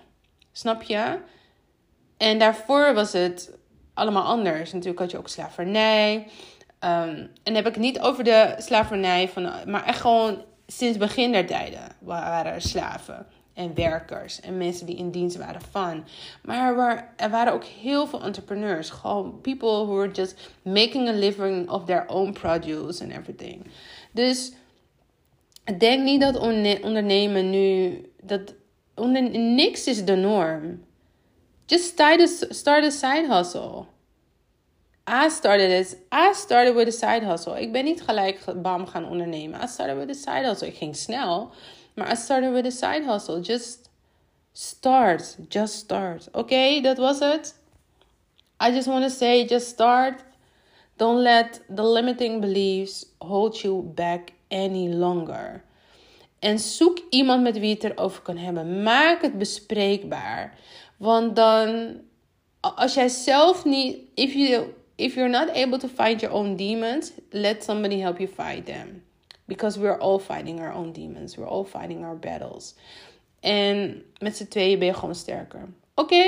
Snap 0.53 0.83
je? 0.83 1.19
En 2.17 2.39
daarvoor 2.39 2.95
was 2.95 3.13
het 3.13 3.59
allemaal 3.95 4.25
anders. 4.25 4.73
Natuurlijk 4.73 5.01
had 5.01 5.11
je 5.11 5.19
ook 5.19 5.29
slavernij. 5.29 6.15
Um, 6.15 6.29
en 6.81 7.31
dan 7.43 7.55
heb 7.55 7.67
ik 7.67 7.75
het 7.75 7.83
niet 7.83 8.01
over 8.01 8.25
de 8.25 8.55
slavernij, 8.59 9.29
van, 9.29 9.53
maar 9.67 9.85
echt 9.85 10.01
gewoon 10.01 10.45
sinds 10.67 10.99
begin 10.99 11.33
der 11.33 11.47
tijden 11.47 11.97
waren 11.99 12.53
er 12.53 12.61
slaven. 12.61 13.27
en 13.55 13.75
werkers 13.75 14.41
en 14.41 14.57
mensen 14.57 14.87
die 14.87 14.97
in 14.97 15.11
dienst 15.11 15.37
waren 15.37 15.61
van. 15.71 16.05
Maar 16.43 16.69
er 17.17 17.31
waren, 17.31 17.53
ook 17.53 17.65
heel 17.65 18.07
veel 18.07 18.23
entrepreneurs. 18.23 18.91
Gewoon 18.91 19.41
people 19.41 19.69
who 19.69 19.95
were 19.97 20.11
just 20.13 20.51
making 20.63 21.09
a 21.09 21.13
living 21.13 21.71
of 21.71 21.85
their 21.85 22.07
own 22.07 22.33
produce 22.33 23.03
and 23.03 23.13
everything. 23.13 23.67
Dus 24.13 24.53
denk 25.79 26.03
niet 26.03 26.21
dat 26.21 26.39
ondernemen 26.83 27.51
nu. 27.51 28.01
Dat 28.23 28.55
onder, 28.95 29.23
niks 29.39 29.87
is 29.87 30.05
de 30.05 30.17
norm. 30.17 30.85
Just 31.67 31.85
start 32.51 32.85
a 32.85 32.91
side 32.91 33.27
hustle. 33.29 33.85
I 35.07 35.29
started 35.29 35.71
it. 35.71 35.97
I 36.11 36.33
started 36.35 36.75
with 36.75 36.89
a 36.89 36.91
side 36.91 37.27
hustle. 37.27 37.61
Ik 37.61 37.73
ben 37.73 37.85
niet 37.85 38.03
gelijk 38.03 38.63
bam 38.63 38.87
gaan 38.87 39.09
ondernemen. 39.09 39.61
I 39.63 39.67
started 39.67 39.97
with 39.97 40.11
a 40.11 40.33
side 40.33 40.47
hustle. 40.47 40.69
Ik 40.69 40.77
ging 40.77 40.97
snel. 40.97 41.51
Maar 41.95 42.13
I 42.13 42.17
started 42.17 42.53
with 42.53 42.67
a 42.67 42.71
side 42.71 43.05
hustle. 43.07 43.41
Just 43.41 43.91
start. 44.53 45.37
Just 45.49 45.75
start. 45.75 46.29
Oké, 46.29 46.39
okay, 46.39 46.81
dat 46.81 46.97
was 46.97 47.19
het. 47.19 47.55
I 48.67 48.71
just 48.71 48.87
want 48.87 49.03
to 49.03 49.11
say, 49.11 49.45
just 49.45 49.67
start. 49.67 50.25
Don't 50.97 51.19
let 51.19 51.61
the 51.75 51.83
limiting 51.83 52.41
beliefs 52.41 53.07
hold 53.19 53.61
you 53.61 53.83
back 53.83 54.33
any 54.49 54.89
longer. 54.89 55.65
En 56.39 56.59
zoek 56.59 56.99
iemand 57.11 57.43
met 57.43 57.59
wie 57.59 57.69
je 57.69 57.75
het 57.75 57.85
erover 57.85 58.23
kan 58.23 58.37
hebben. 58.37 58.83
Maak 58.83 59.23
het 59.23 59.39
bespreekbaar. 59.39 60.59
Want 60.97 61.37
dan, 61.37 62.01
als 62.61 62.95
jij 62.95 63.09
zelf 63.09 63.65
niet, 63.65 63.99
if 64.15 64.33
you, 64.33 64.75
if 64.97 65.15
you're 65.15 65.29
not 65.29 65.49
able 65.55 65.79
to 65.79 65.89
find 65.89 66.21
your 66.21 66.35
own 66.35 66.57
demons, 66.57 67.13
let 67.31 67.65
somebody 67.65 68.01
help 68.01 68.19
you 68.19 68.29
fight 68.29 68.67
them. 68.67 69.03
Because 69.47 69.79
we're 69.79 69.99
all 69.99 70.19
fighting 70.19 70.61
our 70.61 70.73
own 70.73 70.93
demons. 70.93 71.37
We're 71.37 71.49
all 71.49 71.65
fighting 71.65 72.05
our 72.05 72.19
battles. 72.19 72.75
En 73.41 74.03
met 74.19 74.37
z'n 74.37 74.49
tweeën 74.49 74.79
ben 74.79 74.89
je 74.89 74.95
gewoon 74.95 75.15
sterker. 75.15 75.69
Oké. 75.95 76.25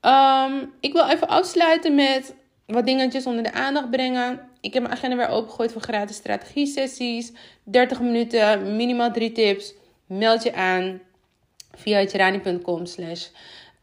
Ehm, 0.00 0.64
ik 0.80 0.92
wil 0.92 1.08
even 1.08 1.28
afsluiten 1.28 1.94
met 1.94 2.34
wat 2.66 2.86
dingetjes 2.86 3.26
onder 3.26 3.42
de 3.42 3.52
aandacht 3.52 3.90
brengen. 3.90 4.48
Ik 4.60 4.74
heb 4.74 4.82
mijn 4.82 4.94
agenda 4.94 5.16
weer 5.16 5.28
opengegooid 5.28 5.72
voor 5.72 5.82
gratis 5.82 6.16
strategie 6.16 6.66
sessies. 6.66 7.32
30 7.62 8.00
minuten, 8.00 8.76
minimaal 8.76 9.12
3 9.12 9.32
tips. 9.32 9.74
Meld 10.06 10.42
je 10.42 10.54
aan 10.54 11.00
via 11.76 12.06
gerani.com 12.06 12.86
slash 12.86 13.26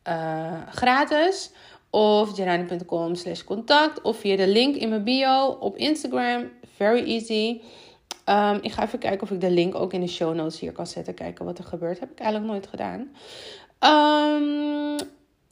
eh, 0.04 0.62
gratis. 0.70 1.52
Of 1.98 2.36
gerani.com 2.36 3.16
slash 3.16 3.44
contact. 3.44 4.02
Of 4.02 4.18
via 4.18 4.36
de 4.36 4.48
link 4.48 4.76
in 4.76 4.90
mijn 4.90 5.04
bio 5.04 5.58
op 5.60 5.78
Instagram. 5.78 6.50
Very 6.76 7.04
easy. 7.04 7.62
Um, 8.26 8.60
ik 8.62 8.72
ga 8.72 8.84
even 8.84 9.00
kijken 9.00 9.22
of 9.22 9.32
ik 9.32 9.42
de 9.42 9.50
link 9.50 9.76
ook 9.76 9.94
in 9.94 10.02
de 10.02 10.08
show 10.08 10.36
notes 10.36 10.60
hier 10.60 10.72
kan 10.72 10.88
zetten. 10.88 11.14
Kijken 11.14 11.46
wat 11.46 11.58
er 11.58 11.64
gebeurt. 11.64 12.00
Heb 12.00 12.12
ik 12.12 12.20
eigenlijk 12.20 12.52
nooit 12.52 12.68
gedaan. 12.68 13.00
Um, 14.34 14.96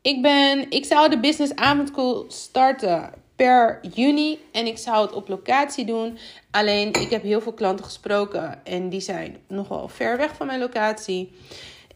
ik, 0.02 0.22
ben, 0.22 0.70
ik 0.70 0.86
zou 0.86 1.10
de 1.10 1.20
Business 1.20 1.56
Avondcool 1.56 2.26
starten 2.28 3.14
per 3.36 3.80
juni. 3.94 4.40
En 4.52 4.66
ik 4.66 4.78
zou 4.78 5.06
het 5.06 5.16
op 5.16 5.28
locatie 5.28 5.86
doen. 5.86 6.18
Alleen 6.52 6.88
ik 6.88 7.10
heb 7.10 7.22
heel 7.22 7.42
veel 7.42 7.54
klanten 7.54 7.86
gesproken. 7.86 8.66
En 8.66 8.90
die 8.90 9.02
zijn 9.02 9.38
nogal 9.48 9.88
ver 9.88 10.18
weg 10.18 10.36
van 10.36 10.48
mijn 10.48 10.60
locatie. 10.60 11.32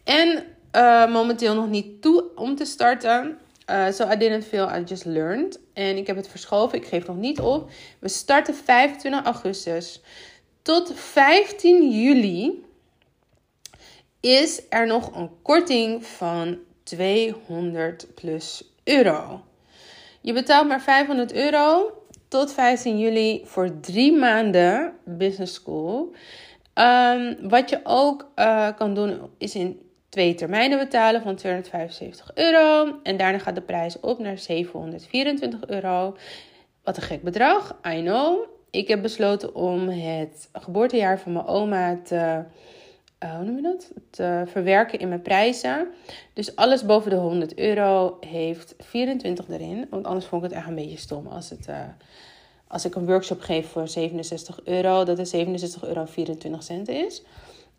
En 0.04 0.44
uh, 0.76 1.12
momenteel 1.12 1.54
nog 1.54 1.68
niet 1.68 2.02
toe 2.02 2.24
om 2.34 2.56
te 2.56 2.64
starten. 2.64 3.38
Uh, 3.70 3.92
so 3.92 4.04
I 4.04 4.16
didn't 4.16 4.44
feel, 4.44 4.68
I 4.68 4.82
just 4.84 5.04
learned. 5.04 5.58
En 5.72 5.96
ik 5.96 6.06
heb 6.06 6.16
het 6.16 6.28
verschoven. 6.28 6.78
Ik 6.78 6.86
geef 6.86 7.06
nog 7.06 7.16
niet 7.16 7.40
op. 7.40 7.70
We 7.98 8.08
starten 8.08 8.54
25 8.54 9.24
augustus. 9.24 10.00
Tot 10.62 10.92
15 10.94 11.90
juli 11.90 12.64
is 14.20 14.62
er 14.68 14.86
nog 14.86 15.16
een 15.16 15.30
korting 15.42 16.06
van 16.06 16.58
200 16.82 18.14
plus 18.14 18.72
euro. 18.84 19.44
Je 20.20 20.32
betaalt 20.32 20.68
maar 20.68 20.82
500 20.82 21.32
euro 21.32 21.92
tot 22.28 22.52
15 22.52 22.98
juli 22.98 23.42
voor 23.44 23.80
drie 23.80 24.12
maanden 24.12 24.92
business 25.04 25.54
school. 25.54 26.12
Um, 26.74 27.48
wat 27.48 27.70
je 27.70 27.80
ook 27.84 28.30
uh, 28.36 28.68
kan 28.76 28.94
doen 28.94 29.30
is 29.38 29.54
in 29.54 29.89
twee 30.10 30.34
termijnen 30.34 30.78
betalen 30.78 31.22
van 31.22 31.36
275 31.36 32.30
euro. 32.34 32.94
En 33.02 33.16
daarna 33.16 33.38
gaat 33.38 33.54
de 33.54 33.60
prijs 33.60 34.00
op 34.00 34.18
naar 34.18 34.38
724 34.38 35.66
euro. 35.66 36.16
Wat 36.84 36.96
een 36.96 37.02
gek 37.02 37.22
bedrag, 37.22 37.76
I 37.86 38.00
know. 38.00 38.38
Ik 38.70 38.88
heb 38.88 39.02
besloten 39.02 39.54
om 39.54 39.88
het 39.88 40.48
geboortejaar 40.52 41.20
van 41.20 41.32
mijn 41.32 41.46
oma 41.46 41.98
te 42.04 42.44
uh, 43.24 43.36
hoe 43.36 43.44
noem 43.44 43.56
je 43.56 43.62
dat? 43.62 43.90
Te 44.10 44.42
verwerken 44.46 44.98
in 44.98 45.08
mijn 45.08 45.22
prijzen. 45.22 45.88
Dus 46.32 46.56
alles 46.56 46.84
boven 46.84 47.10
de 47.10 47.16
100 47.16 47.58
euro 47.58 48.16
heeft 48.20 48.74
24 48.78 49.48
erin. 49.48 49.86
Want 49.90 50.06
anders 50.06 50.26
vond 50.26 50.44
ik 50.44 50.48
het 50.50 50.58
echt 50.58 50.68
een 50.68 50.74
beetje 50.74 50.96
stom 50.96 51.26
als, 51.26 51.50
het, 51.50 51.66
uh, 51.68 51.76
als 52.66 52.84
ik 52.84 52.94
een 52.94 53.06
workshop 53.06 53.40
geef 53.40 53.68
voor 53.68 53.88
67 53.88 54.60
euro, 54.64 55.04
dat 55.04 55.16
de 55.16 55.24
67 55.24 55.84
euro 55.84 56.04
24 56.04 56.62
cent 56.62 56.88
is. 56.88 57.22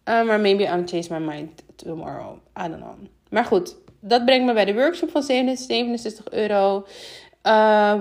Uh, 0.06 0.24
maar 0.26 0.40
maybe 0.40 0.64
I'll 0.64 0.86
change 0.86 1.08
my 1.10 1.20
mind 1.20 1.64
tomorrow. 1.76 2.38
I 2.58 2.68
don't 2.68 2.82
know. 2.82 2.96
Maar 3.30 3.46
goed, 3.46 3.76
dat 4.00 4.26
brengt 4.26 4.46
me 4.46 4.54
bij 4.54 4.66
de 4.66 4.74
workshop 4.74 5.10
van 5.10 5.24
67 5.24 6.30
euro. 6.30 6.86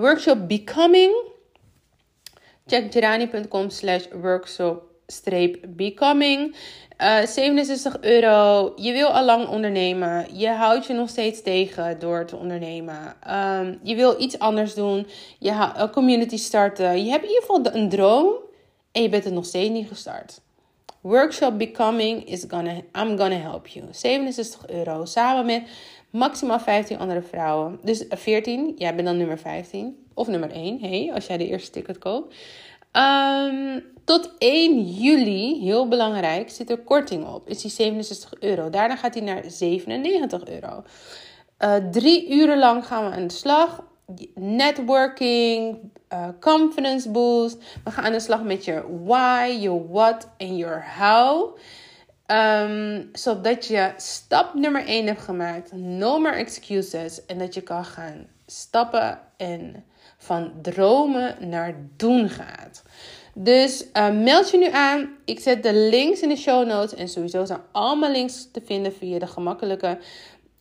workshop 0.01 0.49
Becoming. 0.49 1.29
Check 2.67 2.93
gerani.com 2.93 3.71
slash 3.71 4.05
workshop 4.13 4.91
becoming. 5.69 6.55
Uh, 6.99 7.27
67 7.27 8.01
euro. 8.01 8.73
Je 8.77 8.93
wil 8.93 9.09
al 9.09 9.25
lang 9.25 9.49
ondernemen. 9.49 10.27
Je 10.39 10.49
houdt 10.49 10.87
je 10.87 10.93
nog 10.93 11.09
steeds 11.09 11.43
tegen 11.43 11.99
door 11.99 12.25
te 12.25 12.37
ondernemen. 12.37 13.17
Um, 13.31 13.79
je 13.83 13.95
wil 13.95 14.21
iets 14.21 14.39
anders 14.39 14.75
doen. 14.75 15.07
Je 15.39 15.89
community 15.93 16.37
starten. 16.37 17.05
Je 17.05 17.11
hebt 17.11 17.23
in 17.23 17.29
ieder 17.29 17.45
geval 17.47 17.75
een 17.75 17.89
droom. 17.89 18.33
En 18.93 19.03
je 19.03 19.09
bent 19.09 19.25
het 19.25 19.35
nog 19.35 19.45
steeds 19.45 19.71
niet 19.71 19.89
gestart. 19.89 20.41
Workshop 21.01 21.59
Becoming 21.59 22.25
is 22.25 22.45
gonna, 22.49 22.83
I'm 22.95 23.17
gonna 23.17 23.39
help 23.39 23.67
you. 23.67 23.87
67 23.91 24.69
euro. 24.69 25.05
Samen 25.05 25.47
met 25.47 25.69
maximaal 26.11 26.61
15 26.61 26.99
andere 26.99 27.23
vrouwen. 27.23 27.79
Dus 27.83 28.05
14. 28.09 28.75
Jij 28.77 28.95
bent 28.95 29.07
dan 29.07 29.17
nummer 29.17 29.39
15. 29.39 30.07
Of 30.15 30.29
nummer 30.29 30.51
1. 30.51 30.81
Hey, 30.81 31.11
als 31.15 31.27
jij 31.27 31.37
de 31.37 31.47
eerste 31.47 31.71
ticket 31.71 31.99
koopt. 31.99 32.35
Um, 32.93 33.85
tot 34.05 34.35
1 34.39 34.83
juli, 34.83 35.61
heel 35.61 35.89
belangrijk, 35.89 36.51
zit 36.51 36.71
er 36.71 36.79
korting 36.79 37.27
op. 37.27 37.49
Is 37.49 37.63
die 37.63 37.71
67 37.71 38.35
euro. 38.41 38.71
Daarna 38.71 38.97
gaat 38.97 39.15
hij 39.15 39.23
naar 39.23 39.43
97 39.47 40.45
euro. 40.45 40.83
Uh, 41.59 41.75
drie 41.91 42.31
uren 42.31 42.59
lang 42.59 42.87
gaan 42.87 43.05
we 43.05 43.17
aan 43.17 43.27
de 43.27 43.35
slag. 43.35 43.85
Networking, 44.35 45.79
uh, 46.13 46.29
confidence 46.41 47.11
boost. 47.11 47.57
We 47.85 47.91
gaan 47.91 48.05
aan 48.05 48.13
de 48.13 48.21
slag 48.21 48.43
met 48.43 48.65
je 48.65 48.83
why, 49.05 49.59
your 49.61 49.89
what 49.89 50.29
en 50.37 50.57
your 50.57 50.85
how. 50.99 51.57
Um, 52.27 53.09
zodat 53.13 53.67
je 53.67 53.93
stap 53.97 54.55
nummer 54.55 54.87
1 54.87 55.07
hebt 55.07 55.21
gemaakt. 55.21 55.73
No 55.73 56.19
more 56.19 56.35
excuses. 56.35 57.27
En 57.27 57.39
dat 57.39 57.55
je 57.55 57.61
kan 57.61 57.85
gaan 57.85 58.27
stappen 58.47 59.21
en 59.37 59.85
van 60.19 60.53
dromen 60.63 61.49
naar 61.49 61.75
doen 61.97 62.29
gaat. 62.29 62.83
Dus 63.35 63.85
uh, 63.93 64.11
meld 64.11 64.51
je 64.51 64.59
nu 64.59 64.71
aan. 64.71 65.17
Ik 65.25 65.41
zet 65.41 65.63
de 65.63 65.75
links 65.75 66.21
in 66.21 66.29
de 66.29 66.37
show 66.37 66.67
notes. 66.67 66.95
En 66.95 67.09
sowieso 67.09 67.45
zijn 67.45 67.61
allemaal 67.73 68.11
links 68.11 68.49
te 68.53 68.61
vinden 68.65 68.93
via 68.93 69.19
de 69.19 69.27
gemakkelijke 69.27 69.99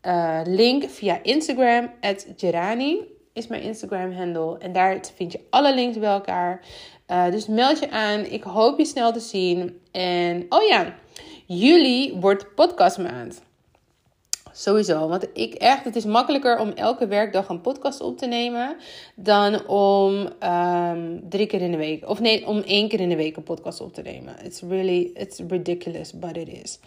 uh, 0.06 0.42
link 0.44 0.90
via 0.90 1.20
Instagram. 1.24 1.92
Gerani 2.36 3.18
is 3.40 3.48
mijn 3.48 3.62
Instagram 3.62 4.12
handle. 4.12 4.58
En 4.58 4.74
daar 4.74 5.00
vind 5.16 5.32
je 5.32 5.40
alle 5.50 5.74
links 5.74 5.98
bij 6.00 6.10
elkaar. 6.10 6.62
Uh, 7.08 7.32
dus 7.32 7.48
meld 7.48 7.80
je 7.80 7.92
aan. 7.92 8.20
Ik 8.20 8.44
hoop 8.44 8.78
je 8.78 8.86
snel 8.86 9.12
te 9.12 9.20
zien. 9.20 9.80
En 9.92 10.46
oh 10.50 10.68
ja, 10.68 10.96
juli 11.46 12.18
wordt 12.20 12.56
podcastmaand. 12.56 13.42
Sowieso. 14.52 15.08
Want 15.08 15.28
ik 15.34 15.54
echt, 15.54 15.84
het 15.84 15.96
is 15.96 16.06
makkelijker 16.06 16.60
om 16.60 16.70
elke 16.70 17.08
werkdag 17.08 17.50
een 17.50 17.62
podcast 17.62 18.02
op 18.02 18.18
te 18.18 18.26
nemen. 18.26 18.76
Dan 19.16 19.68
om 19.68 20.30
um, 20.44 21.30
drie 21.30 21.46
keer 21.46 21.62
in 21.62 21.72
de 21.72 21.78
week. 21.78 22.10
Of 22.10 22.20
nee, 22.20 22.48
om 22.48 22.60
één 22.60 22.88
keer 22.88 23.00
in 23.00 23.10
de 23.10 23.16
week 23.16 23.36
een 23.38 23.44
podcast 23.44 23.82
op 23.82 23.94
te 23.94 24.02
nemen. 24.02 24.36
It's 24.44 24.62
really, 24.62 25.12
it's 25.14 25.40
ridiculous, 25.48 26.14
but 26.14 26.38
it 26.38 26.48
is. 26.48 26.80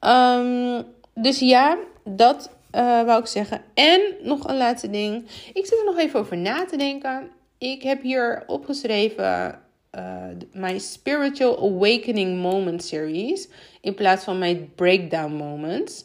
Um, 0.00 0.84
dus 1.14 1.38
ja, 1.38 1.78
dat 2.04 2.50
uh, 2.72 3.04
wou 3.04 3.20
ik 3.20 3.26
zeggen. 3.26 3.62
En 3.74 4.00
nog 4.22 4.48
een 4.48 4.56
laatste 4.56 4.90
ding. 4.90 5.24
Ik 5.52 5.66
zit 5.66 5.78
er 5.78 5.84
nog 5.84 5.98
even 5.98 6.20
over 6.20 6.36
na 6.36 6.64
te 6.64 6.76
denken. 6.76 7.30
Ik 7.58 7.82
heb 7.82 8.02
hier 8.02 8.44
opgeschreven 8.46 9.60
uh, 9.92 10.24
mijn 10.52 10.80
Spiritual 10.80 11.58
Awakening 11.58 12.40
Moment 12.40 12.84
series. 12.84 13.48
In 13.80 13.94
plaats 13.94 14.24
van 14.24 14.38
mijn 14.38 14.72
Breakdown 14.74 15.32
Moments. 15.32 16.04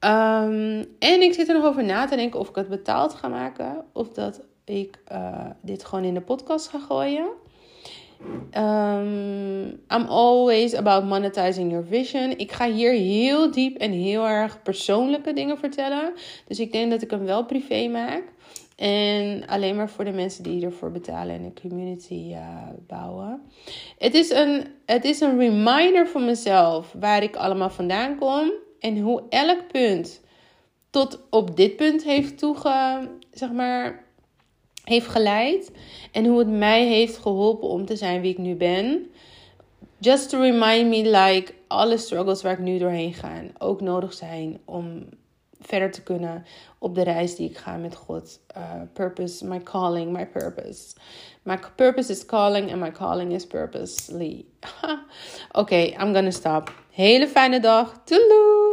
Um, 0.00 0.84
en 0.98 1.22
ik 1.22 1.34
zit 1.34 1.48
er 1.48 1.54
nog 1.54 1.64
over 1.64 1.84
na 1.84 2.06
te 2.06 2.16
denken 2.16 2.40
of 2.40 2.48
ik 2.48 2.54
het 2.54 2.68
betaald 2.68 3.14
ga 3.14 3.28
maken. 3.28 3.84
Of 3.92 4.08
dat 4.08 4.40
ik 4.64 4.98
uh, 5.12 5.46
dit 5.60 5.84
gewoon 5.84 6.04
in 6.04 6.14
de 6.14 6.20
podcast 6.20 6.68
ga 6.68 6.78
gooien. 6.78 7.26
Um, 8.56 9.80
I'm 9.90 10.06
always 10.08 10.74
about 10.74 11.04
monetizing 11.04 11.70
your 11.70 11.84
vision. 11.84 12.38
Ik 12.38 12.52
ga 12.52 12.70
hier 12.70 12.92
heel 12.92 13.50
diep 13.50 13.76
en 13.76 13.90
heel 13.90 14.26
erg 14.26 14.62
persoonlijke 14.62 15.32
dingen 15.32 15.58
vertellen. 15.58 16.12
Dus 16.46 16.60
ik 16.60 16.72
denk 16.72 16.90
dat 16.90 17.02
ik 17.02 17.10
hem 17.10 17.24
wel 17.24 17.44
privé 17.44 17.88
maak. 17.88 18.22
En 18.76 19.46
alleen 19.46 19.76
maar 19.76 19.90
voor 19.90 20.04
de 20.04 20.12
mensen 20.12 20.42
die 20.42 20.64
ervoor 20.64 20.90
betalen 20.90 21.34
en 21.34 21.44
een 21.44 21.60
community 21.60 22.28
uh, 22.30 22.38
bouwen. 22.86 23.42
Het 23.98 24.14
is, 24.14 24.30
een, 24.30 24.66
het 24.86 25.04
is 25.04 25.20
een 25.20 25.38
reminder 25.38 26.06
voor 26.06 26.20
mezelf 26.20 26.94
waar 27.00 27.22
ik 27.22 27.36
allemaal 27.36 27.70
vandaan 27.70 28.18
kom. 28.18 28.52
En 28.80 28.98
hoe 28.98 29.22
elk 29.28 29.66
punt 29.72 30.20
tot 30.90 31.20
op 31.30 31.56
dit 31.56 31.76
punt 31.76 32.04
heeft 32.04 32.38
toege, 32.38 33.08
zeg 33.30 33.52
maar, 33.52 34.03
heeft 34.84 35.06
geleid. 35.06 35.70
En 36.12 36.26
hoe 36.26 36.38
het 36.38 36.48
mij 36.48 36.86
heeft 36.86 37.16
geholpen 37.16 37.68
om 37.68 37.84
te 37.84 37.96
zijn 37.96 38.20
wie 38.20 38.30
ik 38.30 38.38
nu 38.38 38.54
ben. 38.54 39.10
Just 39.98 40.28
to 40.28 40.40
remind 40.40 40.88
me, 40.88 41.02
like, 41.02 41.52
alle 41.66 41.96
struggles 41.96 42.42
waar 42.42 42.52
ik 42.52 42.58
nu 42.58 42.78
doorheen 42.78 43.14
ga, 43.14 43.42
ook 43.58 43.80
nodig 43.80 44.12
zijn 44.12 44.60
om 44.64 45.08
verder 45.60 45.90
te 45.90 46.02
kunnen 46.02 46.44
op 46.78 46.94
de 46.94 47.02
reis 47.02 47.36
die 47.36 47.50
ik 47.50 47.56
ga 47.56 47.76
met 47.76 47.94
God. 47.94 48.40
Uh, 48.56 48.62
purpose, 48.92 49.46
my 49.46 49.62
calling, 49.62 50.12
my 50.12 50.26
purpose. 50.26 50.94
My 51.42 51.58
purpose 51.76 52.10
is 52.10 52.26
calling 52.26 52.70
and 52.70 52.80
my 52.80 52.90
calling 52.90 53.32
is 53.32 53.46
purposely. 53.46 54.44
Oké, 54.82 55.00
okay, 55.52 55.86
I'm 55.86 56.14
gonna 56.14 56.30
stop. 56.30 56.72
Hele 56.90 57.28
fijne 57.28 57.60
dag. 57.60 58.02
Doei! 58.04 58.63